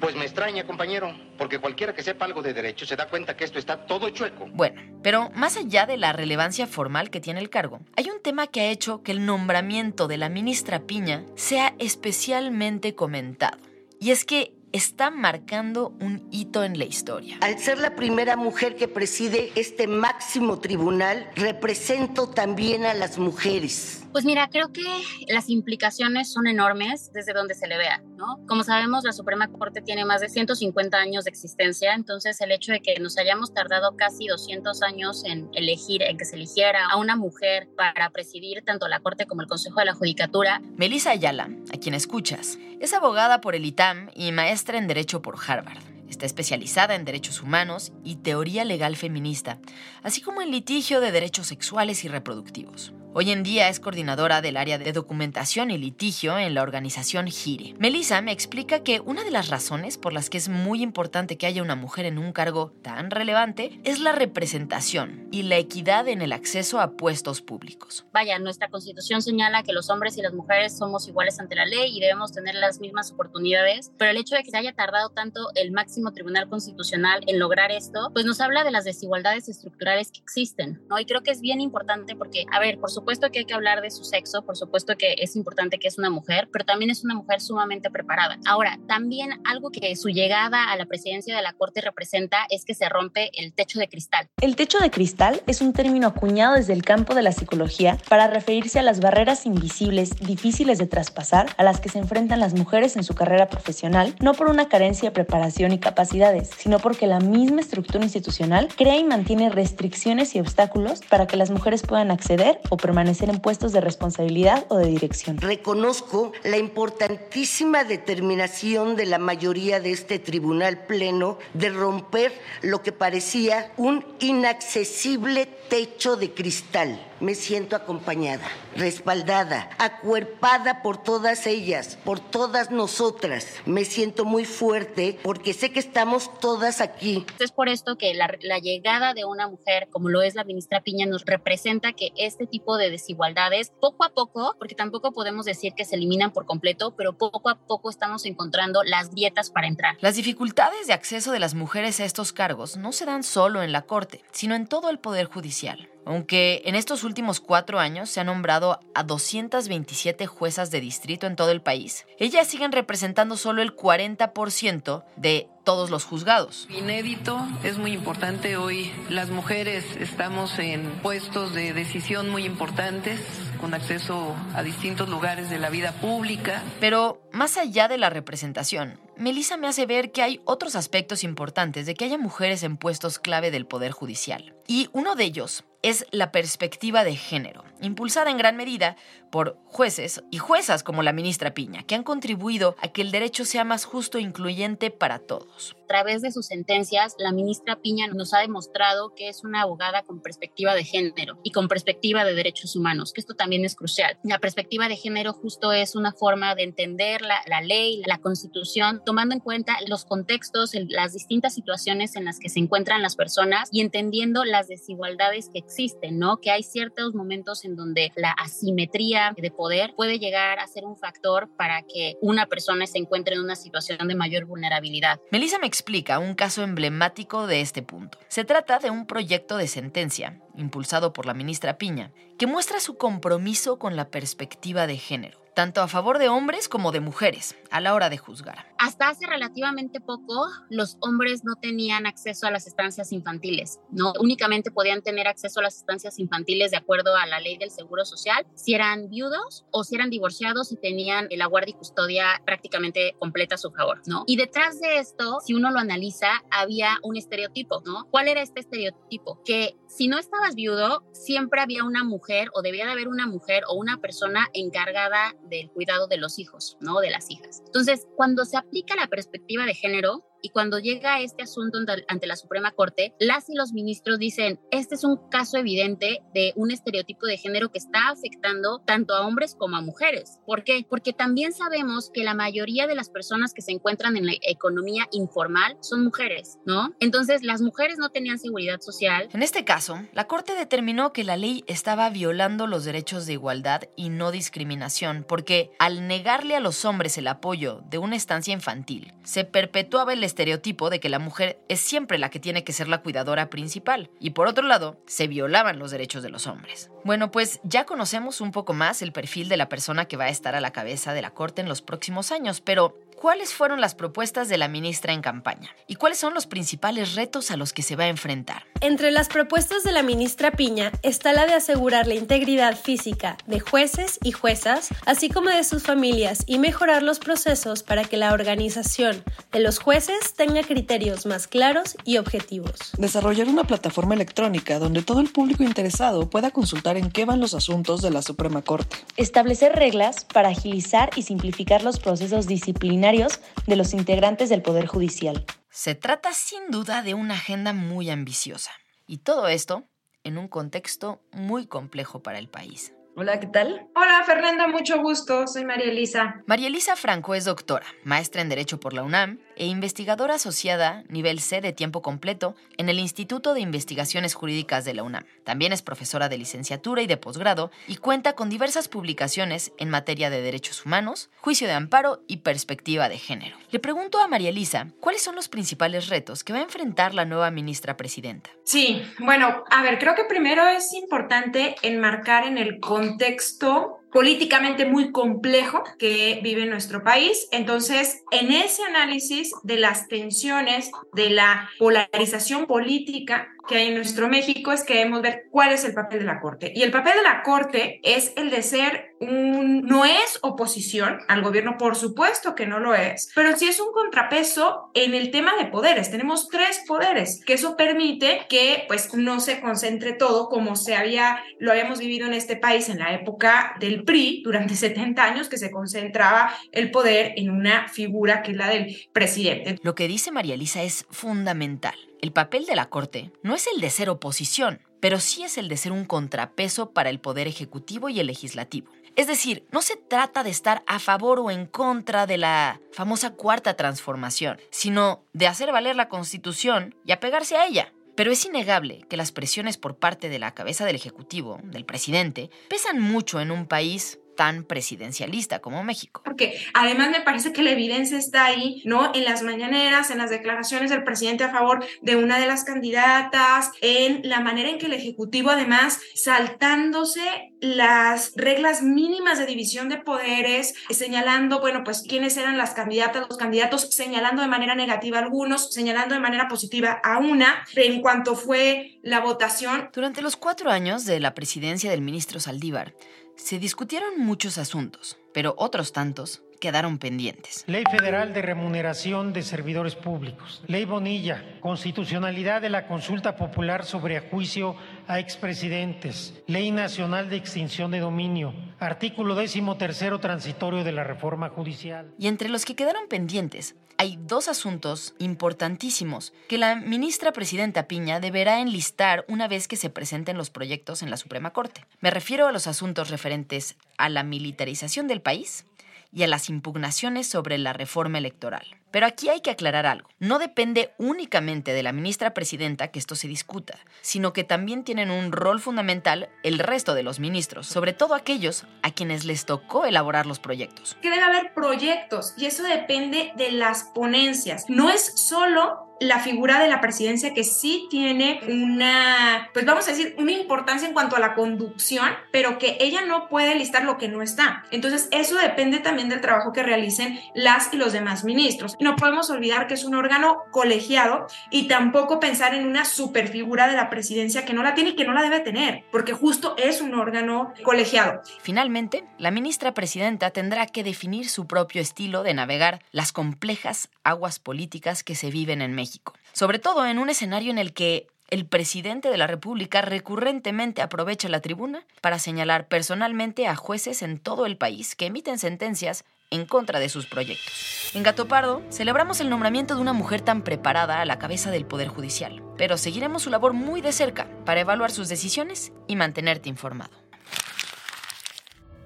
Pues 0.00 0.16
me 0.16 0.24
extraña, 0.24 0.66
compañero, 0.66 1.14
porque 1.38 1.60
cualquiera 1.60 1.94
que 1.94 2.02
sepa 2.02 2.24
algo 2.24 2.42
de 2.42 2.52
derecho 2.52 2.84
se 2.84 2.96
da 2.96 3.06
cuenta 3.06 3.36
que 3.36 3.44
esto 3.44 3.60
está 3.60 3.86
todo 3.86 4.10
chueco. 4.10 4.48
Bueno, 4.52 4.82
pero 5.04 5.30
más 5.30 5.56
allá 5.56 5.86
de 5.86 5.96
la 5.96 6.12
relevancia 6.12 6.66
formal 6.66 7.10
que 7.10 7.20
tiene 7.20 7.38
el 7.38 7.50
cargo, 7.50 7.78
hay 7.96 8.10
un 8.10 8.20
tema 8.20 8.48
que 8.48 8.62
ha 8.62 8.70
hecho 8.70 9.04
que 9.04 9.12
el 9.12 9.24
nombramiento 9.24 10.08
de 10.08 10.16
la 10.16 10.28
ministra 10.28 10.80
Piña 10.88 11.24
sea 11.36 11.76
especialmente 11.78 12.96
comentado. 12.96 13.58
Y 14.00 14.10
es 14.10 14.24
que 14.24 14.57
está 14.72 15.10
marcando 15.10 15.94
un 16.00 16.26
hito 16.30 16.64
en 16.64 16.78
la 16.78 16.84
historia. 16.84 17.38
Al 17.40 17.58
ser 17.58 17.78
la 17.78 17.94
primera 17.96 18.36
mujer 18.36 18.76
que 18.76 18.88
preside 18.88 19.52
este 19.54 19.86
máximo 19.86 20.60
tribunal, 20.60 21.30
represento 21.34 22.28
también 22.28 22.84
a 22.84 22.94
las 22.94 23.18
mujeres. 23.18 24.04
Pues 24.12 24.24
mira, 24.24 24.48
creo 24.48 24.72
que 24.72 24.84
las 25.28 25.48
implicaciones 25.48 26.32
son 26.32 26.46
enormes 26.46 27.12
desde 27.12 27.32
donde 27.32 27.54
se 27.54 27.66
le 27.66 27.76
vea, 27.76 28.02
¿no? 28.18 28.44
Como 28.46 28.64
sabemos, 28.64 29.04
la 29.04 29.12
Suprema 29.12 29.48
Corte 29.48 29.80
tiene 29.80 30.04
más 30.04 30.20
de 30.20 30.28
150 30.28 30.98
años 30.98 31.24
de 31.24 31.30
existencia, 31.30 31.94
entonces 31.94 32.40
el 32.40 32.52
hecho 32.52 32.72
de 32.72 32.80
que 32.80 32.98
nos 33.00 33.16
hayamos 33.16 33.54
tardado 33.54 33.96
casi 33.96 34.26
200 34.26 34.82
años 34.82 35.24
en 35.24 35.48
elegir, 35.54 36.02
en 36.02 36.18
que 36.18 36.24
se 36.24 36.36
eligiera 36.36 36.86
a 36.90 36.98
una 36.98 37.16
mujer 37.16 37.68
para 37.76 38.10
presidir 38.10 38.64
tanto 38.64 38.88
la 38.88 39.00
Corte 39.00 39.26
como 39.26 39.40
el 39.40 39.48
Consejo 39.48 39.78
de 39.78 39.86
la 39.86 39.94
Judicatura. 39.94 40.60
Melissa 40.76 41.10
Ayala, 41.10 41.48
a 41.72 41.78
quien 41.78 41.94
escuchas, 41.94 42.58
es 42.80 42.92
abogada 42.92 43.40
por 43.40 43.54
el 43.54 43.64
ITAM 43.64 44.10
y 44.14 44.32
maestra 44.32 44.78
en 44.78 44.88
Derecho 44.88 45.22
por 45.22 45.36
Harvard. 45.46 45.78
Está 46.08 46.26
especializada 46.26 46.94
en 46.94 47.04
derechos 47.04 47.42
humanos 47.42 47.92
y 48.02 48.16
teoría 48.16 48.64
legal 48.64 48.96
feminista, 48.96 49.60
así 50.02 50.20
como 50.20 50.42
en 50.42 50.50
litigio 50.50 51.00
de 51.00 51.12
derechos 51.12 51.46
sexuales 51.46 52.02
y 52.04 52.08
reproductivos. 52.08 52.92
Hoy 53.14 53.30
en 53.30 53.42
día 53.42 53.70
es 53.70 53.80
coordinadora 53.80 54.42
del 54.42 54.58
área 54.58 54.76
de 54.76 54.92
documentación 54.92 55.70
y 55.70 55.78
litigio 55.78 56.38
en 56.38 56.52
la 56.52 56.62
organización 56.62 57.26
GIRE. 57.26 57.74
Melissa 57.78 58.20
me 58.20 58.32
explica 58.32 58.82
que 58.84 59.00
una 59.00 59.24
de 59.24 59.30
las 59.30 59.48
razones 59.48 59.96
por 59.96 60.12
las 60.12 60.28
que 60.28 60.36
es 60.36 60.50
muy 60.50 60.82
importante 60.82 61.38
que 61.38 61.46
haya 61.46 61.62
una 61.62 61.74
mujer 61.74 62.04
en 62.04 62.18
un 62.18 62.32
cargo 62.32 62.70
tan 62.82 63.10
relevante 63.10 63.80
es 63.82 63.98
la 63.98 64.12
representación 64.12 65.26
y 65.32 65.44
la 65.44 65.56
equidad 65.56 66.06
en 66.06 66.20
el 66.20 66.32
acceso 66.32 66.80
a 66.80 66.92
puestos 66.92 67.40
públicos. 67.40 68.04
Vaya, 68.12 68.38
nuestra 68.38 68.68
constitución 68.68 69.22
señala 69.22 69.62
que 69.62 69.72
los 69.72 69.88
hombres 69.88 70.18
y 70.18 70.22
las 70.22 70.34
mujeres 70.34 70.76
somos 70.76 71.08
iguales 71.08 71.40
ante 71.40 71.56
la 71.56 71.64
ley 71.64 71.96
y 71.96 72.00
debemos 72.00 72.32
tener 72.32 72.56
las 72.56 72.78
mismas 72.78 73.10
oportunidades, 73.10 73.90
pero 73.96 74.10
el 74.10 74.18
hecho 74.18 74.36
de 74.36 74.42
que 74.42 74.50
se 74.50 74.58
haya 74.58 74.74
tardado 74.74 75.08
tanto 75.08 75.48
el 75.54 75.72
máximo 75.72 76.12
tribunal 76.12 76.48
constitucional 76.50 77.22
en 77.26 77.38
lograr 77.38 77.72
esto, 77.72 78.10
pues 78.12 78.26
nos 78.26 78.42
habla 78.42 78.64
de 78.64 78.70
las 78.70 78.84
desigualdades 78.84 79.48
estructurales 79.48 80.12
que 80.12 80.20
existen, 80.20 80.82
¿no? 80.90 80.98
Y 80.98 81.06
creo 81.06 81.22
que 81.22 81.30
es 81.30 81.40
bien 81.40 81.62
importante 81.62 82.14
porque, 82.14 82.44
a 82.52 82.60
ver, 82.60 82.78
por 82.78 82.90
supuesto 82.90 82.97
que 83.32 83.40
hay 83.40 83.44
que 83.44 83.54
hablar 83.54 83.80
de 83.80 83.90
su 83.90 84.04
sexo, 84.04 84.42
por 84.42 84.56
supuesto 84.56 84.96
que 84.96 85.16
es 85.18 85.34
importante 85.36 85.78
que 85.78 85.88
es 85.88 85.98
una 85.98 86.10
mujer, 86.10 86.48
pero 86.52 86.64
también 86.64 86.90
es 86.90 87.04
una 87.04 87.14
mujer 87.14 87.40
sumamente 87.40 87.90
preparada. 87.90 88.38
Ahora, 88.46 88.78
también 88.86 89.40
algo 89.44 89.70
que 89.70 89.94
su 89.96 90.08
llegada 90.08 90.70
a 90.70 90.76
la 90.76 90.86
presidencia 90.86 91.34
de 91.36 91.42
la 91.42 91.52
Corte 91.52 91.80
representa 91.80 92.46
es 92.50 92.64
que 92.64 92.74
se 92.74 92.88
rompe 92.88 93.30
el 93.34 93.52
techo 93.52 93.78
de 93.78 93.88
cristal. 93.88 94.28
El 94.40 94.56
techo 94.56 94.78
de 94.78 94.90
cristal 94.90 95.42
es 95.46 95.60
un 95.60 95.72
término 95.72 96.08
acuñado 96.08 96.54
desde 96.54 96.72
el 96.72 96.82
campo 96.82 97.14
de 97.14 97.22
la 97.22 97.32
psicología 97.32 97.98
para 98.08 98.28
referirse 98.28 98.78
a 98.78 98.82
las 98.82 99.00
barreras 99.00 99.46
invisibles, 99.46 100.10
difíciles 100.20 100.78
de 100.78 100.86
traspasar, 100.86 101.48
a 101.56 101.64
las 101.64 101.80
que 101.80 101.88
se 101.88 101.98
enfrentan 101.98 102.40
las 102.40 102.54
mujeres 102.54 102.96
en 102.96 103.04
su 103.04 103.14
carrera 103.14 103.48
profesional, 103.48 104.14
no 104.20 104.34
por 104.34 104.48
una 104.48 104.68
carencia 104.68 105.08
de 105.08 105.14
preparación 105.14 105.72
y 105.72 105.78
capacidades, 105.78 106.50
sino 106.56 106.78
porque 106.78 107.06
la 107.06 107.20
misma 107.20 107.60
estructura 107.60 108.04
institucional 108.04 108.68
crea 108.76 108.96
y 108.96 109.04
mantiene 109.04 109.50
restricciones 109.50 110.34
y 110.34 110.40
obstáculos 110.40 111.00
para 111.08 111.26
que 111.26 111.36
las 111.36 111.50
mujeres 111.50 111.82
puedan 111.82 112.10
acceder 112.10 112.60
o 112.70 112.76
permanecer 112.88 113.28
en 113.28 113.38
puestos 113.40 113.72
de 113.72 113.82
responsabilidad 113.82 114.64
o 114.70 114.78
de 114.78 114.86
dirección. 114.86 115.36
Reconozco 115.36 116.32
la 116.42 116.56
importantísima 116.56 117.84
determinación 117.84 118.96
de 118.96 119.04
la 119.04 119.18
mayoría 119.18 119.78
de 119.78 119.92
este 119.92 120.18
tribunal 120.18 120.86
pleno 120.86 121.36
de 121.52 121.68
romper 121.68 122.32
lo 122.62 122.82
que 122.82 122.92
parecía 122.92 123.72
un 123.76 124.06
inaccesible 124.20 125.44
techo 125.68 126.16
de 126.16 126.32
cristal. 126.32 126.98
Me 127.20 127.34
siento 127.34 127.74
acompañada, 127.74 128.46
respaldada, 128.76 129.70
acuerpada 129.78 130.82
por 130.82 131.02
todas 131.02 131.48
ellas, 131.48 131.98
por 132.04 132.20
todas 132.20 132.70
nosotras. 132.70 133.46
Me 133.66 133.84
siento 133.84 134.24
muy 134.24 134.44
fuerte 134.44 135.18
porque 135.24 135.52
sé 135.52 135.72
que 135.72 135.80
estamos 135.80 136.38
todas 136.38 136.80
aquí. 136.80 137.26
Es 137.40 137.50
por 137.50 137.68
esto 137.68 137.98
que 137.98 138.14
la, 138.14 138.32
la 138.42 138.58
llegada 138.60 139.14
de 139.14 139.24
una 139.24 139.48
mujer, 139.48 139.88
como 139.90 140.10
lo 140.10 140.22
es 140.22 140.36
la 140.36 140.44
ministra 140.44 140.80
Piña, 140.80 141.06
nos 141.06 141.24
representa 141.24 141.92
que 141.92 142.12
este 142.16 142.46
tipo 142.46 142.76
de 142.76 142.90
desigualdades, 142.90 143.72
poco 143.80 144.04
a 144.04 144.10
poco, 144.10 144.54
porque 144.58 144.76
tampoco 144.76 145.10
podemos 145.10 145.44
decir 145.44 145.72
que 145.74 145.84
se 145.84 145.96
eliminan 145.96 146.32
por 146.32 146.46
completo, 146.46 146.94
pero 146.96 147.18
poco 147.18 147.48
a 147.48 147.56
poco 147.56 147.90
estamos 147.90 148.26
encontrando 148.26 148.84
las 148.84 149.12
dietas 149.12 149.50
para 149.50 149.66
entrar. 149.66 149.96
Las 150.00 150.14
dificultades 150.14 150.86
de 150.86 150.92
acceso 150.92 151.32
de 151.32 151.40
las 151.40 151.54
mujeres 151.54 151.98
a 151.98 152.04
estos 152.04 152.32
cargos 152.32 152.76
no 152.76 152.92
se 152.92 153.06
dan 153.06 153.24
solo 153.24 153.62
en 153.62 153.72
la 153.72 153.82
Corte, 153.82 154.22
sino 154.30 154.54
en 154.54 154.68
todo 154.68 154.88
el 154.90 155.00
Poder 155.00 155.26
Judicial. 155.26 155.88
Aunque 156.04 156.62
en 156.64 156.74
estos 156.74 157.04
últimos 157.04 157.40
cuatro 157.40 157.78
años 157.78 158.08
se 158.10 158.20
ha 158.20 158.24
nombrado 158.24 158.80
a 158.94 159.02
227 159.02 160.26
juezas 160.26 160.70
de 160.70 160.80
distrito 160.80 161.26
en 161.26 161.36
todo 161.36 161.50
el 161.50 161.60
país, 161.60 162.06
ellas 162.18 162.46
siguen 162.46 162.72
representando 162.72 163.36
solo 163.36 163.62
el 163.62 163.76
40% 163.76 165.04
de 165.16 165.48
todos 165.64 165.90
los 165.90 166.06
juzgados. 166.06 166.66
Inédito, 166.70 167.38
es 167.62 167.76
muy 167.76 167.92
importante. 167.92 168.56
Hoy 168.56 168.90
las 169.10 169.28
mujeres 169.28 169.84
estamos 170.00 170.58
en 170.58 170.90
puestos 171.02 171.52
de 171.52 171.74
decisión 171.74 172.30
muy 172.30 172.46
importantes, 172.46 173.20
con 173.60 173.74
acceso 173.74 174.34
a 174.54 174.62
distintos 174.62 175.10
lugares 175.10 175.50
de 175.50 175.58
la 175.58 175.68
vida 175.68 175.92
pública. 175.92 176.62
Pero 176.80 177.20
más 177.32 177.58
allá 177.58 177.86
de 177.86 177.98
la 177.98 178.08
representación, 178.08 178.98
Melissa 179.18 179.58
me 179.58 179.68
hace 179.68 179.84
ver 179.84 180.10
que 180.10 180.22
hay 180.22 180.40
otros 180.46 180.74
aspectos 180.74 181.22
importantes 181.22 181.84
de 181.84 181.94
que 181.94 182.06
haya 182.06 182.16
mujeres 182.16 182.62
en 182.62 182.78
puestos 182.78 183.18
clave 183.18 183.50
del 183.50 183.66
Poder 183.66 183.92
Judicial. 183.92 184.54
Y 184.66 184.88
uno 184.92 185.16
de 185.16 185.24
ellos 185.24 185.64
es 185.82 186.06
la 186.10 186.32
perspectiva 186.32 187.04
de 187.04 187.14
género, 187.14 187.64
impulsada 187.80 188.30
en 188.30 188.38
gran 188.38 188.56
medida 188.56 188.96
por 189.30 189.58
jueces 189.66 190.22
y 190.30 190.38
juezas 190.38 190.82
como 190.82 191.02
la 191.02 191.12
ministra 191.12 191.54
Piña, 191.54 191.82
que 191.82 191.94
han 191.94 192.02
contribuido 192.02 192.76
a 192.80 192.88
que 192.88 193.02
el 193.02 193.10
derecho 193.10 193.44
sea 193.44 193.64
más 193.64 193.84
justo 193.84 194.18
e 194.18 194.22
incluyente 194.22 194.90
para 194.90 195.18
todos. 195.18 195.76
A 195.84 195.86
través 195.86 196.22
de 196.22 196.32
sus 196.32 196.46
sentencias, 196.46 197.14
la 197.18 197.32
ministra 197.32 197.76
Piña 197.76 198.06
nos 198.08 198.34
ha 198.34 198.40
demostrado 198.40 199.14
que 199.14 199.28
es 199.28 199.44
una 199.44 199.62
abogada 199.62 200.02
con 200.02 200.20
perspectiva 200.20 200.74
de 200.74 200.84
género 200.84 201.38
y 201.42 201.52
con 201.52 201.68
perspectiva 201.68 202.24
de 202.24 202.34
derechos 202.34 202.74
humanos, 202.74 203.12
que 203.12 203.20
esto 203.20 203.34
también 203.34 203.64
es 203.64 203.74
crucial. 203.74 204.18
La 204.22 204.38
perspectiva 204.38 204.88
de 204.88 204.96
género 204.96 205.32
justo 205.32 205.72
es 205.72 205.94
una 205.94 206.12
forma 206.12 206.54
de 206.54 206.64
entender 206.64 207.22
la, 207.22 207.40
la 207.46 207.60
ley, 207.60 208.02
la 208.06 208.18
constitución, 208.18 209.02
tomando 209.04 209.34
en 209.34 209.40
cuenta 209.40 209.76
los 209.86 210.04
contextos, 210.04 210.72
las 210.88 211.12
distintas 211.12 211.54
situaciones 211.54 212.16
en 212.16 212.24
las 212.24 212.38
que 212.38 212.48
se 212.48 212.58
encuentran 212.58 213.02
las 213.02 213.16
personas 213.16 213.68
y 213.72 213.80
entendiendo 213.80 214.44
las 214.44 214.68
desigualdades 214.68 215.50
que 215.52 215.58
existen, 215.68 216.18
¿no? 216.18 216.38
Que 216.38 216.50
hay 216.50 216.62
ciertos 216.62 217.14
momentos 217.14 217.64
en 217.66 217.76
donde 217.76 218.10
la 218.16 218.30
asimetría 218.30 219.34
de 219.36 219.50
poder 219.50 219.92
puede 219.94 220.18
llegar 220.18 220.58
a 220.58 220.66
ser 220.66 220.86
un 220.86 220.96
factor 220.96 221.50
para 221.56 221.82
que 221.82 222.14
una 222.22 222.46
persona 222.46 222.86
se 222.86 222.96
encuentre 222.96 223.34
en 223.34 223.42
una 223.42 223.54
situación 223.54 224.08
de 224.08 224.14
mayor 224.14 224.46
vulnerabilidad. 224.46 225.20
Melissa 225.30 225.58
me 225.58 225.66
explica 225.66 226.18
un 226.18 226.34
caso 226.34 226.62
emblemático 226.62 227.46
de 227.46 227.60
este 227.60 227.82
punto. 227.82 228.18
Se 228.28 228.44
trata 228.44 228.78
de 228.78 228.90
un 228.90 229.06
proyecto 229.06 229.58
de 229.58 229.68
sentencia 229.68 230.40
impulsado 230.56 231.12
por 231.12 231.26
la 231.26 231.34
ministra 231.34 231.76
Piña, 231.76 232.12
que 232.38 232.46
muestra 232.46 232.80
su 232.80 232.96
compromiso 232.96 233.78
con 233.78 233.94
la 233.94 234.10
perspectiva 234.10 234.86
de 234.86 234.96
género 234.96 235.47
tanto 235.58 235.80
a 235.80 235.88
favor 235.88 236.20
de 236.20 236.28
hombres 236.28 236.68
como 236.68 236.92
de 236.92 237.00
mujeres, 237.00 237.56
a 237.72 237.80
la 237.80 237.92
hora 237.92 238.10
de 238.10 238.16
juzgar. 238.16 238.72
Hasta 238.78 239.08
hace 239.08 239.26
relativamente 239.26 240.00
poco, 240.00 240.46
los 240.70 240.98
hombres 241.00 241.42
no 241.42 241.56
tenían 241.56 242.06
acceso 242.06 242.46
a 242.46 242.52
las 242.52 242.68
estancias 242.68 243.10
infantiles, 243.10 243.80
¿no? 243.90 244.12
Únicamente 244.20 244.70
podían 244.70 245.02
tener 245.02 245.26
acceso 245.26 245.58
a 245.58 245.64
las 245.64 245.78
estancias 245.78 246.20
infantiles 246.20 246.70
de 246.70 246.76
acuerdo 246.76 247.16
a 247.16 247.26
la 247.26 247.40
ley 247.40 247.58
del 247.58 247.72
Seguro 247.72 248.04
Social, 248.04 248.46
si 248.54 248.74
eran 248.74 249.08
viudos 249.08 249.64
o 249.72 249.82
si 249.82 249.96
eran 249.96 250.10
divorciados 250.10 250.70
y 250.70 250.76
tenían 250.76 251.26
la 251.28 251.46
guardia 251.46 251.74
y 251.74 251.76
custodia 251.76 252.40
prácticamente 252.46 253.16
completa 253.18 253.56
a 253.56 253.58
su 253.58 253.72
favor, 253.72 254.00
¿no? 254.06 254.22
Y 254.28 254.36
detrás 254.36 254.78
de 254.78 254.98
esto, 254.98 255.40
si 255.44 255.54
uno 255.54 255.72
lo 255.72 255.80
analiza, 255.80 256.28
había 256.52 256.98
un 257.02 257.16
estereotipo, 257.16 257.82
¿no? 257.84 258.06
¿Cuál 258.12 258.28
era 258.28 258.42
este 258.42 258.60
estereotipo? 258.60 259.42
Que 259.44 259.74
si 259.88 260.06
no 260.06 260.18
estabas 260.18 260.54
viudo, 260.54 261.02
siempre 261.10 261.60
había 261.60 261.82
una 261.82 262.04
mujer 262.04 262.48
o 262.54 262.62
debía 262.62 262.86
de 262.86 262.92
haber 262.92 263.08
una 263.08 263.26
mujer 263.26 263.64
o 263.66 263.74
una 263.74 263.96
persona 263.96 264.46
encargada 264.52 265.34
del 265.48 265.70
cuidado 265.70 266.06
de 266.06 266.18
los 266.18 266.38
hijos, 266.38 266.76
¿no? 266.80 267.00
De 267.00 267.10
las 267.10 267.30
hijas. 267.30 267.62
Entonces, 267.66 268.06
cuando 268.16 268.44
se 268.44 268.56
aplica 268.56 268.94
la 268.96 269.08
perspectiva 269.08 269.64
de 269.64 269.74
género, 269.74 270.24
y 270.42 270.50
cuando 270.50 270.78
llega 270.78 271.20
este 271.20 271.42
asunto 271.42 271.78
ante 272.08 272.26
la 272.26 272.36
Suprema 272.36 272.72
Corte, 272.72 273.14
las 273.18 273.48
y 273.48 273.54
los 273.54 273.72
ministros 273.72 274.18
dicen, 274.18 274.60
este 274.70 274.94
es 274.94 275.04
un 275.04 275.16
caso 275.30 275.56
evidente 275.58 276.22
de 276.34 276.52
un 276.56 276.70
estereotipo 276.70 277.26
de 277.26 277.38
género 277.38 277.70
que 277.70 277.78
está 277.78 278.08
afectando 278.10 278.80
tanto 278.84 279.14
a 279.14 279.26
hombres 279.26 279.54
como 279.54 279.76
a 279.76 279.80
mujeres. 279.80 280.40
¿Por 280.46 280.64
qué? 280.64 280.84
Porque 280.88 281.12
también 281.12 281.52
sabemos 281.52 282.10
que 282.12 282.24
la 282.24 282.34
mayoría 282.34 282.86
de 282.86 282.94
las 282.94 283.10
personas 283.10 283.52
que 283.52 283.62
se 283.62 283.72
encuentran 283.72 284.16
en 284.16 284.26
la 284.26 284.32
economía 284.42 285.06
informal 285.12 285.76
son 285.80 286.04
mujeres, 286.04 286.58
¿no? 286.64 286.94
Entonces, 287.00 287.42
las 287.42 287.60
mujeres 287.60 287.98
no 287.98 288.10
tenían 288.10 288.38
seguridad 288.38 288.80
social. 288.80 289.28
En 289.32 289.42
este 289.42 289.64
caso, 289.64 290.00
la 290.12 290.26
Corte 290.26 290.54
determinó 290.54 291.12
que 291.12 291.24
la 291.24 291.36
ley 291.36 291.64
estaba 291.66 292.10
violando 292.10 292.66
los 292.66 292.84
derechos 292.84 293.26
de 293.26 293.34
igualdad 293.34 293.82
y 293.96 294.10
no 294.10 294.30
discriminación, 294.30 295.24
porque 295.28 295.70
al 295.78 296.06
negarle 296.06 296.56
a 296.56 296.60
los 296.60 296.84
hombres 296.84 297.18
el 297.18 297.28
apoyo 297.28 297.82
de 297.88 297.98
una 297.98 298.16
estancia 298.16 298.52
infantil, 298.52 299.14
se 299.24 299.44
perpetuaba 299.44 300.12
el 300.12 300.24
estereotipo 300.28 300.90
de 300.90 301.00
que 301.00 301.08
la 301.08 301.18
mujer 301.18 301.58
es 301.68 301.80
siempre 301.80 302.18
la 302.18 302.30
que 302.30 302.38
tiene 302.38 302.62
que 302.62 302.72
ser 302.72 302.88
la 302.88 303.02
cuidadora 303.02 303.50
principal. 303.50 304.10
Y 304.20 304.30
por 304.30 304.46
otro 304.46 304.66
lado, 304.66 305.00
se 305.06 305.26
violaban 305.26 305.78
los 305.78 305.90
derechos 305.90 306.22
de 306.22 306.30
los 306.30 306.46
hombres. 306.46 306.90
Bueno, 307.04 307.30
pues 307.30 307.60
ya 307.64 307.84
conocemos 307.84 308.40
un 308.40 308.52
poco 308.52 308.72
más 308.74 309.02
el 309.02 309.12
perfil 309.12 309.48
de 309.48 309.56
la 309.56 309.68
persona 309.68 310.04
que 310.04 310.16
va 310.16 310.24
a 310.24 310.30
estar 310.30 310.54
a 310.54 310.60
la 310.60 310.72
cabeza 310.72 311.12
de 311.12 311.22
la 311.22 311.30
Corte 311.30 311.60
en 311.60 311.68
los 311.68 311.82
próximos 311.82 312.30
años, 312.30 312.60
pero 312.60 312.98
¿cuáles 313.20 313.52
fueron 313.52 313.80
las 313.80 313.94
propuestas 313.94 314.48
de 314.48 314.58
la 314.58 314.68
ministra 314.68 315.12
en 315.12 315.22
campaña? 315.22 315.74
¿Y 315.86 315.96
cuáles 315.96 316.18
son 316.18 316.34
los 316.34 316.46
principales 316.46 317.14
retos 317.14 317.50
a 317.50 317.56
los 317.56 317.72
que 317.72 317.82
se 317.82 317.96
va 317.96 318.04
a 318.04 318.08
enfrentar? 318.08 318.64
Entre 318.80 319.10
las 319.10 319.28
propuestas 319.28 319.82
de 319.82 319.92
la 319.92 320.04
ministra 320.04 320.52
Piña 320.52 320.92
está 321.02 321.32
la 321.32 321.46
de 321.46 321.54
asegurar 321.54 322.06
la 322.06 322.14
integridad 322.14 322.78
física 322.78 323.36
de 323.46 323.58
jueces 323.58 324.18
y 324.22 324.30
juezas, 324.30 324.90
así 325.04 325.28
como 325.28 325.50
de 325.50 325.64
sus 325.64 325.82
familias, 325.82 326.44
y 326.46 326.58
mejorar 326.58 327.02
los 327.02 327.18
procesos 327.18 327.82
para 327.82 328.04
que 328.04 328.16
la 328.16 328.32
organización 328.32 329.24
de 329.50 329.60
los 329.60 329.80
jueces 329.80 330.34
tenga 330.34 330.62
criterios 330.62 331.26
más 331.26 331.48
claros 331.48 331.96
y 332.04 332.18
objetivos. 332.18 332.92
Desarrollar 332.98 333.48
una 333.48 333.64
plataforma 333.64 334.14
electrónica 334.14 334.78
donde 334.78 335.02
todo 335.02 335.20
el 335.20 335.30
público 335.30 335.64
interesado 335.64 336.30
pueda 336.30 336.52
consultar 336.52 336.96
en 336.96 337.10
qué 337.10 337.24
van 337.24 337.40
los 337.40 337.54
asuntos 337.54 338.00
de 338.00 338.10
la 338.10 338.22
Suprema 338.22 338.62
Corte. 338.62 338.96
Establecer 339.16 339.74
reglas 339.74 340.24
para 340.24 340.50
agilizar 340.50 341.10
y 341.16 341.22
simplificar 341.22 341.82
los 341.82 341.98
procesos 341.98 342.46
disciplinarios 342.46 343.07
de 343.08 343.76
los 343.76 343.94
integrantes 343.94 344.50
del 344.50 344.60
Poder 344.60 344.86
Judicial. 344.86 345.46
Se 345.70 345.94
trata 345.94 346.34
sin 346.34 346.70
duda 346.70 347.00
de 347.02 347.14
una 347.14 347.34
agenda 347.34 347.72
muy 347.72 348.10
ambiciosa. 348.10 348.70
Y 349.06 349.18
todo 349.18 349.48
esto 349.48 349.84
en 350.24 350.36
un 350.36 350.46
contexto 350.46 351.22
muy 351.32 351.66
complejo 351.66 352.22
para 352.22 352.38
el 352.38 352.48
país. 352.48 352.92
Hola, 353.16 353.40
¿qué 353.40 353.46
tal? 353.46 353.88
Hola, 353.96 354.22
Fernanda, 354.26 354.68
mucho 354.68 355.00
gusto. 355.00 355.46
Soy 355.46 355.64
María 355.64 355.86
Elisa. 355.86 356.42
María 356.46 356.66
Elisa 356.66 356.96
Franco 356.96 357.34
es 357.34 357.46
doctora, 357.46 357.86
maestra 358.04 358.42
en 358.42 358.50
Derecho 358.50 358.78
por 358.78 358.92
la 358.92 359.02
UNAM 359.02 359.40
e 359.58 359.66
investigadora 359.66 360.36
asociada 360.36 361.04
nivel 361.08 361.40
C 361.40 361.60
de 361.60 361.72
tiempo 361.72 362.00
completo 362.00 362.54
en 362.78 362.88
el 362.88 362.98
Instituto 362.98 363.52
de 363.52 363.60
Investigaciones 363.60 364.34
Jurídicas 364.34 364.84
de 364.84 364.94
la 364.94 365.02
UNAM. 365.02 365.24
También 365.44 365.72
es 365.72 365.82
profesora 365.82 366.28
de 366.28 366.38
licenciatura 366.38 367.02
y 367.02 367.06
de 367.06 367.16
posgrado 367.16 367.70
y 367.86 367.96
cuenta 367.96 368.34
con 368.34 368.48
diversas 368.48 368.88
publicaciones 368.88 369.72
en 369.78 369.90
materia 369.90 370.30
de 370.30 370.40
derechos 370.40 370.86
humanos, 370.86 371.28
juicio 371.40 371.66
de 371.66 371.74
amparo 371.74 372.22
y 372.28 372.38
perspectiva 372.38 373.08
de 373.08 373.18
género. 373.18 373.56
Le 373.70 373.80
pregunto 373.80 374.20
a 374.20 374.28
María 374.28 374.50
Elisa, 374.50 374.92
¿cuáles 375.00 375.22
son 375.22 375.34
los 375.34 375.48
principales 375.48 376.08
retos 376.08 376.44
que 376.44 376.52
va 376.52 376.60
a 376.60 376.62
enfrentar 376.62 377.14
la 377.14 377.24
nueva 377.24 377.50
ministra 377.50 377.96
presidenta? 377.96 378.50
Sí, 378.64 379.02
bueno, 379.18 379.64
a 379.70 379.82
ver, 379.82 379.98
creo 379.98 380.14
que 380.14 380.24
primero 380.24 380.66
es 380.68 380.92
importante 380.94 381.74
enmarcar 381.82 382.46
en 382.46 382.58
el 382.58 382.78
contexto 382.80 383.97
políticamente 384.12 384.86
muy 384.86 385.12
complejo 385.12 385.82
que 385.98 386.40
vive 386.42 386.66
nuestro 386.66 387.02
país. 387.02 387.48
Entonces, 387.50 388.22
en 388.30 388.52
ese 388.52 388.82
análisis 388.84 389.52
de 389.62 389.76
las 389.76 390.08
tensiones, 390.08 390.90
de 391.12 391.30
la 391.30 391.70
polarización 391.78 392.66
política 392.66 393.48
que 393.68 393.76
hay 393.76 393.88
en 393.88 393.94
nuestro 393.94 394.28
México, 394.28 394.72
es 394.72 394.82
que 394.82 394.94
debemos 394.94 395.22
ver 395.22 395.44
cuál 395.50 395.72
es 395.72 395.84
el 395.84 395.94
papel 395.94 396.20
de 396.20 396.24
la 396.24 396.40
Corte. 396.40 396.72
Y 396.74 396.82
el 396.82 396.90
papel 396.90 397.14
de 397.16 397.22
la 397.22 397.42
Corte 397.42 398.00
es 398.02 398.32
el 398.36 398.50
de 398.50 398.62
ser 398.62 399.14
un, 399.20 399.82
no 399.82 400.04
es 400.04 400.38
oposición 400.42 401.20
al 401.28 401.42
gobierno, 401.42 401.76
por 401.76 401.96
supuesto 401.96 402.54
que 402.54 402.66
no 402.66 402.78
lo 402.78 402.94
es, 402.94 403.30
pero 403.34 403.56
sí 403.56 403.68
es 403.68 403.80
un 403.80 403.92
contrapeso 403.92 404.90
en 404.94 405.14
el 405.14 405.30
tema 405.30 405.56
de 405.56 405.66
poderes. 405.66 406.10
Tenemos 406.10 406.48
tres 406.48 406.82
poderes, 406.86 407.42
que 407.44 407.54
eso 407.54 407.76
permite 407.76 408.46
que 408.48 408.84
pues 408.88 409.12
no 409.14 409.40
se 409.40 409.60
concentre 409.60 410.12
todo 410.12 410.48
como 410.48 410.76
se 410.76 410.96
había, 410.96 411.42
lo 411.58 411.72
habíamos 411.72 411.98
vivido 411.98 412.26
en 412.26 412.34
este 412.34 412.56
país 412.56 412.88
en 412.88 412.98
la 412.98 413.12
época 413.12 413.76
del 413.80 414.04
PRI 414.04 414.42
durante 414.44 414.74
70 414.76 415.22
años, 415.22 415.48
que 415.48 415.58
se 415.58 415.70
concentraba 415.70 416.54
el 416.72 416.90
poder 416.90 417.34
en 417.36 417.50
una 417.50 417.88
figura 417.88 418.42
que 418.42 418.52
es 418.52 418.56
la 418.56 418.68
del 418.68 418.96
presidente. 419.12 419.78
Lo 419.82 419.94
que 419.94 420.08
dice 420.08 420.30
María 420.30 420.54
Elisa 420.54 420.82
es 420.82 421.06
fundamental. 421.10 421.94
El 422.20 422.32
papel 422.32 422.66
de 422.66 422.74
la 422.74 422.90
Corte 422.90 423.30
no 423.42 423.54
es 423.54 423.68
el 423.72 423.80
de 423.80 423.90
ser 423.90 424.10
oposición, 424.10 424.82
pero 425.00 425.20
sí 425.20 425.44
es 425.44 425.56
el 425.56 425.68
de 425.68 425.76
ser 425.76 425.92
un 425.92 426.04
contrapeso 426.04 426.90
para 426.90 427.10
el 427.10 427.20
Poder 427.20 427.46
Ejecutivo 427.46 428.08
y 428.08 428.18
el 428.18 428.26
Legislativo. 428.26 428.90
Es 429.14 429.28
decir, 429.28 429.66
no 429.70 429.82
se 429.82 429.96
trata 429.96 430.42
de 430.42 430.50
estar 430.50 430.82
a 430.86 430.98
favor 430.98 431.38
o 431.38 431.50
en 431.50 431.66
contra 431.66 432.26
de 432.26 432.38
la 432.38 432.80
famosa 432.92 433.30
cuarta 433.34 433.74
transformación, 433.74 434.60
sino 434.70 435.24
de 435.32 435.46
hacer 435.46 435.70
valer 435.70 435.96
la 435.96 436.08
Constitución 436.08 436.96
y 437.04 437.12
apegarse 437.12 437.56
a 437.56 437.66
ella. 437.66 437.92
Pero 438.16 438.32
es 438.32 438.44
innegable 438.44 439.04
que 439.08 439.16
las 439.16 439.30
presiones 439.30 439.76
por 439.76 439.96
parte 439.96 440.28
de 440.28 440.40
la 440.40 440.52
cabeza 440.52 440.84
del 440.84 440.96
Ejecutivo, 440.96 441.60
del 441.62 441.84
presidente, 441.84 442.50
pesan 442.68 443.00
mucho 443.00 443.40
en 443.40 443.52
un 443.52 443.66
país 443.66 444.18
tan 444.38 444.62
presidencialista 444.62 445.58
como 445.58 445.82
México. 445.82 446.22
Porque 446.24 446.60
además 446.72 447.10
me 447.10 447.22
parece 447.22 447.52
que 447.52 447.64
la 447.64 447.72
evidencia 447.72 448.16
está 448.16 448.44
ahí, 448.44 448.82
¿no? 448.84 449.10
En 449.12 449.24
las 449.24 449.42
mañaneras, 449.42 450.12
en 450.12 450.18
las 450.18 450.30
declaraciones 450.30 450.90
del 450.90 451.02
presidente 451.02 451.42
a 451.42 451.50
favor 451.50 451.84
de 452.02 452.14
una 452.14 452.38
de 452.38 452.46
las 452.46 452.62
candidatas, 452.62 453.72
en 453.80 454.20
la 454.22 454.38
manera 454.38 454.70
en 454.70 454.78
que 454.78 454.86
el 454.86 454.92
Ejecutivo 454.92 455.50
además 455.50 455.98
saltándose 456.14 457.50
las 457.60 458.32
reglas 458.36 458.80
mínimas 458.80 459.40
de 459.40 459.46
división 459.46 459.88
de 459.88 459.96
poderes, 459.96 460.72
señalando, 460.88 461.58
bueno, 461.58 461.82
pues 461.82 462.04
quiénes 462.08 462.36
eran 462.36 462.56
las 462.56 462.74
candidatas, 462.74 463.26
los 463.28 463.38
candidatos, 463.38 463.92
señalando 463.92 464.40
de 464.40 464.46
manera 464.46 464.76
negativa 464.76 465.18
a 465.18 465.22
algunos, 465.22 465.74
señalando 465.74 466.14
de 466.14 466.20
manera 466.20 466.46
positiva 466.46 467.00
a 467.02 467.18
una, 467.18 467.66
en 467.74 468.00
cuanto 468.02 468.36
fue 468.36 469.00
la 469.02 469.18
votación. 469.18 469.90
Durante 469.92 470.22
los 470.22 470.36
cuatro 470.36 470.70
años 470.70 471.06
de 471.06 471.18
la 471.18 471.34
presidencia 471.34 471.90
del 471.90 472.02
ministro 472.02 472.38
Saldívar, 472.38 472.94
se 473.38 473.58
discutieron 473.58 474.18
muchos 474.18 474.58
asuntos, 474.58 475.16
pero 475.32 475.54
otros 475.56 475.92
tantos 475.92 476.42
quedaron 476.58 476.98
pendientes. 476.98 477.64
Ley 477.66 477.84
Federal 477.90 478.32
de 478.34 478.42
Remuneración 478.42 479.32
de 479.32 479.42
Servidores 479.42 479.94
Públicos. 479.94 480.62
Ley 480.66 480.84
Bonilla. 480.84 481.58
Constitucionalidad 481.60 482.60
de 482.60 482.70
la 482.70 482.86
consulta 482.86 483.36
popular 483.36 483.84
sobre 483.84 484.20
juicio 484.20 484.76
a 485.06 485.18
expresidentes. 485.18 486.34
Ley 486.46 486.70
Nacional 486.70 487.30
de 487.30 487.36
Extinción 487.36 487.90
de 487.90 488.00
Dominio. 488.00 488.54
Artículo 488.80 489.34
décimo 489.34 489.76
tercero 489.76 490.20
transitorio 490.20 490.84
de 490.84 490.92
la 490.92 491.04
reforma 491.04 491.48
judicial. 491.48 492.12
Y 492.18 492.28
entre 492.28 492.48
los 492.48 492.64
que 492.64 492.76
quedaron 492.76 493.08
pendientes, 493.08 493.74
hay 493.96 494.16
dos 494.16 494.46
asuntos 494.46 495.14
importantísimos 495.18 496.32
que 496.48 496.56
la 496.56 496.76
ministra 496.76 497.32
presidenta 497.32 497.88
Piña 497.88 498.20
deberá 498.20 498.60
enlistar 498.60 499.24
una 499.28 499.48
vez 499.48 499.66
que 499.66 499.76
se 499.76 499.90
presenten 499.90 500.36
los 500.36 500.50
proyectos 500.50 501.02
en 501.02 501.10
la 501.10 501.16
Suprema 501.16 501.52
Corte. 501.52 501.84
Me 502.00 502.10
refiero 502.10 502.46
a 502.46 502.52
los 502.52 502.68
asuntos 502.68 503.10
referentes 503.10 503.76
a 503.96 504.08
la 504.08 504.22
militarización 504.22 505.08
del 505.08 505.20
país 505.20 505.64
y 506.12 506.22
a 506.22 506.26
las 506.26 506.48
impugnaciones 506.48 507.28
sobre 507.28 507.58
la 507.58 507.72
reforma 507.72 508.18
electoral. 508.18 508.77
Pero 508.90 509.06
aquí 509.06 509.28
hay 509.28 509.40
que 509.40 509.50
aclarar 509.50 509.86
algo. 509.86 510.08
No 510.18 510.38
depende 510.38 510.92
únicamente 510.98 511.72
de 511.72 511.82
la 511.82 511.92
ministra 511.92 512.34
presidenta 512.34 512.88
que 512.88 512.98
esto 512.98 513.14
se 513.14 513.28
discuta, 513.28 513.78
sino 514.00 514.32
que 514.32 514.44
también 514.44 514.84
tienen 514.84 515.10
un 515.10 515.32
rol 515.32 515.60
fundamental 515.60 516.28
el 516.42 516.58
resto 516.58 516.94
de 516.94 517.02
los 517.02 517.20
ministros, 517.20 517.66
sobre 517.66 517.92
todo 517.92 518.14
aquellos 518.14 518.64
a 518.82 518.90
quienes 518.90 519.24
les 519.24 519.44
tocó 519.44 519.84
elaborar 519.84 520.26
los 520.26 520.38
proyectos. 520.38 520.96
Que 521.02 521.10
debe 521.10 521.22
haber 521.22 521.54
proyectos 521.54 522.34
y 522.36 522.46
eso 522.46 522.62
depende 522.62 523.32
de 523.36 523.52
las 523.52 523.84
ponencias. 523.84 524.64
No 524.68 524.90
es 524.90 525.04
solo 525.20 525.88
la 526.00 526.20
figura 526.20 526.60
de 526.60 526.68
la 526.68 526.80
presidencia 526.80 527.34
que 527.34 527.44
sí 527.44 527.86
tiene 527.90 528.40
una, 528.48 529.50
pues 529.52 529.64
vamos 529.64 529.86
a 529.88 529.90
decir, 529.90 530.14
una 530.18 530.32
importancia 530.32 530.86
en 530.86 530.94
cuanto 530.94 531.16
a 531.16 531.20
la 531.20 531.34
conducción, 531.34 532.08
pero 532.32 532.58
que 532.58 532.76
ella 532.80 533.04
no 533.04 533.28
puede 533.28 533.54
listar 533.54 533.84
lo 533.84 533.98
que 533.98 534.08
no 534.08 534.22
está. 534.22 534.64
Entonces, 534.70 535.08
eso 535.10 535.36
depende 535.36 535.78
también 535.78 536.08
del 536.08 536.20
trabajo 536.20 536.52
que 536.52 536.62
realicen 536.62 537.18
las 537.34 537.72
y 537.72 537.76
los 537.76 537.92
demás 537.92 538.24
ministros. 538.24 538.76
No 538.80 538.96
podemos 538.96 539.30
olvidar 539.30 539.66
que 539.66 539.74
es 539.74 539.84
un 539.84 539.94
órgano 539.94 540.38
colegiado 540.50 541.26
y 541.50 541.68
tampoco 541.68 542.20
pensar 542.20 542.54
en 542.54 542.66
una 542.66 542.84
superfigura 542.84 543.68
de 543.68 543.76
la 543.76 543.90
presidencia 543.90 544.44
que 544.44 544.52
no 544.52 544.62
la 544.62 544.74
tiene 544.74 544.90
y 544.90 544.96
que 544.96 545.04
no 545.04 545.12
la 545.12 545.22
debe 545.22 545.40
tener, 545.40 545.84
porque 545.90 546.12
justo 546.12 546.54
es 546.56 546.80
un 546.80 546.94
órgano 546.94 547.52
colegiado. 547.62 548.22
Finalmente, 548.40 549.04
la 549.18 549.30
ministra 549.30 549.74
presidenta 549.74 550.30
tendrá 550.30 550.66
que 550.66 550.84
definir 550.84 551.28
su 551.28 551.46
propio 551.46 551.80
estilo 551.80 552.22
de 552.22 552.34
navegar 552.34 552.80
las 552.92 553.12
complejas 553.12 553.88
aguas 554.04 554.38
políticas 554.38 555.02
que 555.02 555.14
se 555.14 555.30
viven 555.30 555.62
en 555.62 555.74
México 555.74 556.14
sobre 556.38 556.60
todo 556.60 556.86
en 556.86 557.00
un 557.00 557.10
escenario 557.10 557.50
en 557.50 557.58
el 557.58 557.72
que 557.72 558.06
el 558.30 558.46
presidente 558.46 559.10
de 559.10 559.16
la 559.16 559.26
República 559.26 559.80
recurrentemente 559.80 560.82
aprovecha 560.82 561.28
la 561.28 561.40
tribuna 561.40 561.84
para 562.00 562.18
señalar 562.18 562.68
personalmente 562.68 563.46
a 563.46 563.56
jueces 563.56 564.02
en 564.02 564.18
todo 564.18 564.44
el 564.44 564.56
país 564.56 564.94
que 564.94 565.06
emiten 565.06 565.38
sentencias 565.38 566.04
en 566.30 566.44
contra 566.44 566.78
de 566.78 566.90
sus 566.90 567.06
proyectos. 567.06 567.90
En 567.94 568.02
Gato 568.02 568.28
Pardo 568.28 568.62
celebramos 568.68 569.20
el 569.20 569.30
nombramiento 569.30 569.74
de 569.74 569.80
una 569.80 569.94
mujer 569.94 570.20
tan 570.20 570.42
preparada 570.42 571.00
a 571.00 571.06
la 571.06 571.18
cabeza 571.18 571.50
del 571.50 571.64
Poder 571.64 571.88
Judicial, 571.88 572.42
pero 572.58 572.76
seguiremos 572.76 573.22
su 573.22 573.30
labor 573.30 573.54
muy 573.54 573.80
de 573.80 573.92
cerca 573.92 574.26
para 574.44 574.60
evaluar 574.60 574.90
sus 574.90 575.08
decisiones 575.08 575.72
y 575.86 575.96
mantenerte 575.96 576.50
informado. 576.50 576.92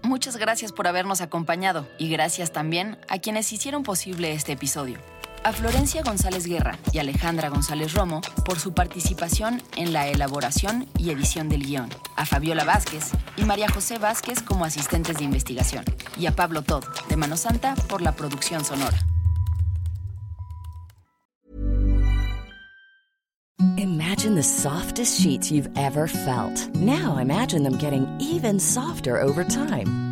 Muchas 0.02 0.37
gracias 0.37 0.72
por 0.72 0.87
habernos 0.87 1.20
acompañado 1.20 1.88
y 1.98 2.09
gracias 2.11 2.52
también 2.52 2.98
a 3.09 3.18
quienes 3.18 3.52
hicieron 3.52 3.83
posible 3.83 4.33
este 4.33 4.52
episodio 4.52 4.98
a 5.44 5.52
Florencia 5.52 6.02
González 6.02 6.46
Guerra 6.46 6.78
y 6.92 6.98
Alejandra 6.98 7.48
González 7.48 7.94
Romo 7.94 8.20
por 8.44 8.59
su 8.59 8.72
participación 8.72 9.62
en 9.76 9.92
la 9.92 10.09
elaboración 10.09 10.87
y 10.98 11.11
edición 11.11 11.48
del 11.48 11.64
guion, 11.64 11.88
a 12.16 12.26
Fabiola 12.26 12.64
Vázquez 12.64 13.11
y 13.37 13.44
María 13.44 13.68
José 13.68 13.98
Vázquez 13.98 14.42
como 14.42 14.64
asistentes 14.64 15.16
de 15.18 15.24
investigación, 15.24 15.85
y 16.16 16.26
a 16.26 16.33
Pablo 16.33 16.62
Todd, 16.62 16.85
de 17.09 17.16
Mano 17.16 17.37
Santa, 17.37 17.74
por 17.88 18.02
la 18.02 18.12
producción 18.12 18.64
sonora. 18.64 18.98
Imagine 23.76 24.35
the 24.35 24.42
softest 24.42 25.20
sheets 25.20 25.50
you've 25.50 25.70
ever 25.76 26.07
felt. 26.07 26.68
Now 26.74 27.18
imagine 27.18 27.62
them 27.62 27.78
getting 27.78 28.07
even 28.20 28.61
softer 28.61 29.20
over 29.20 29.44
time. 29.44 30.12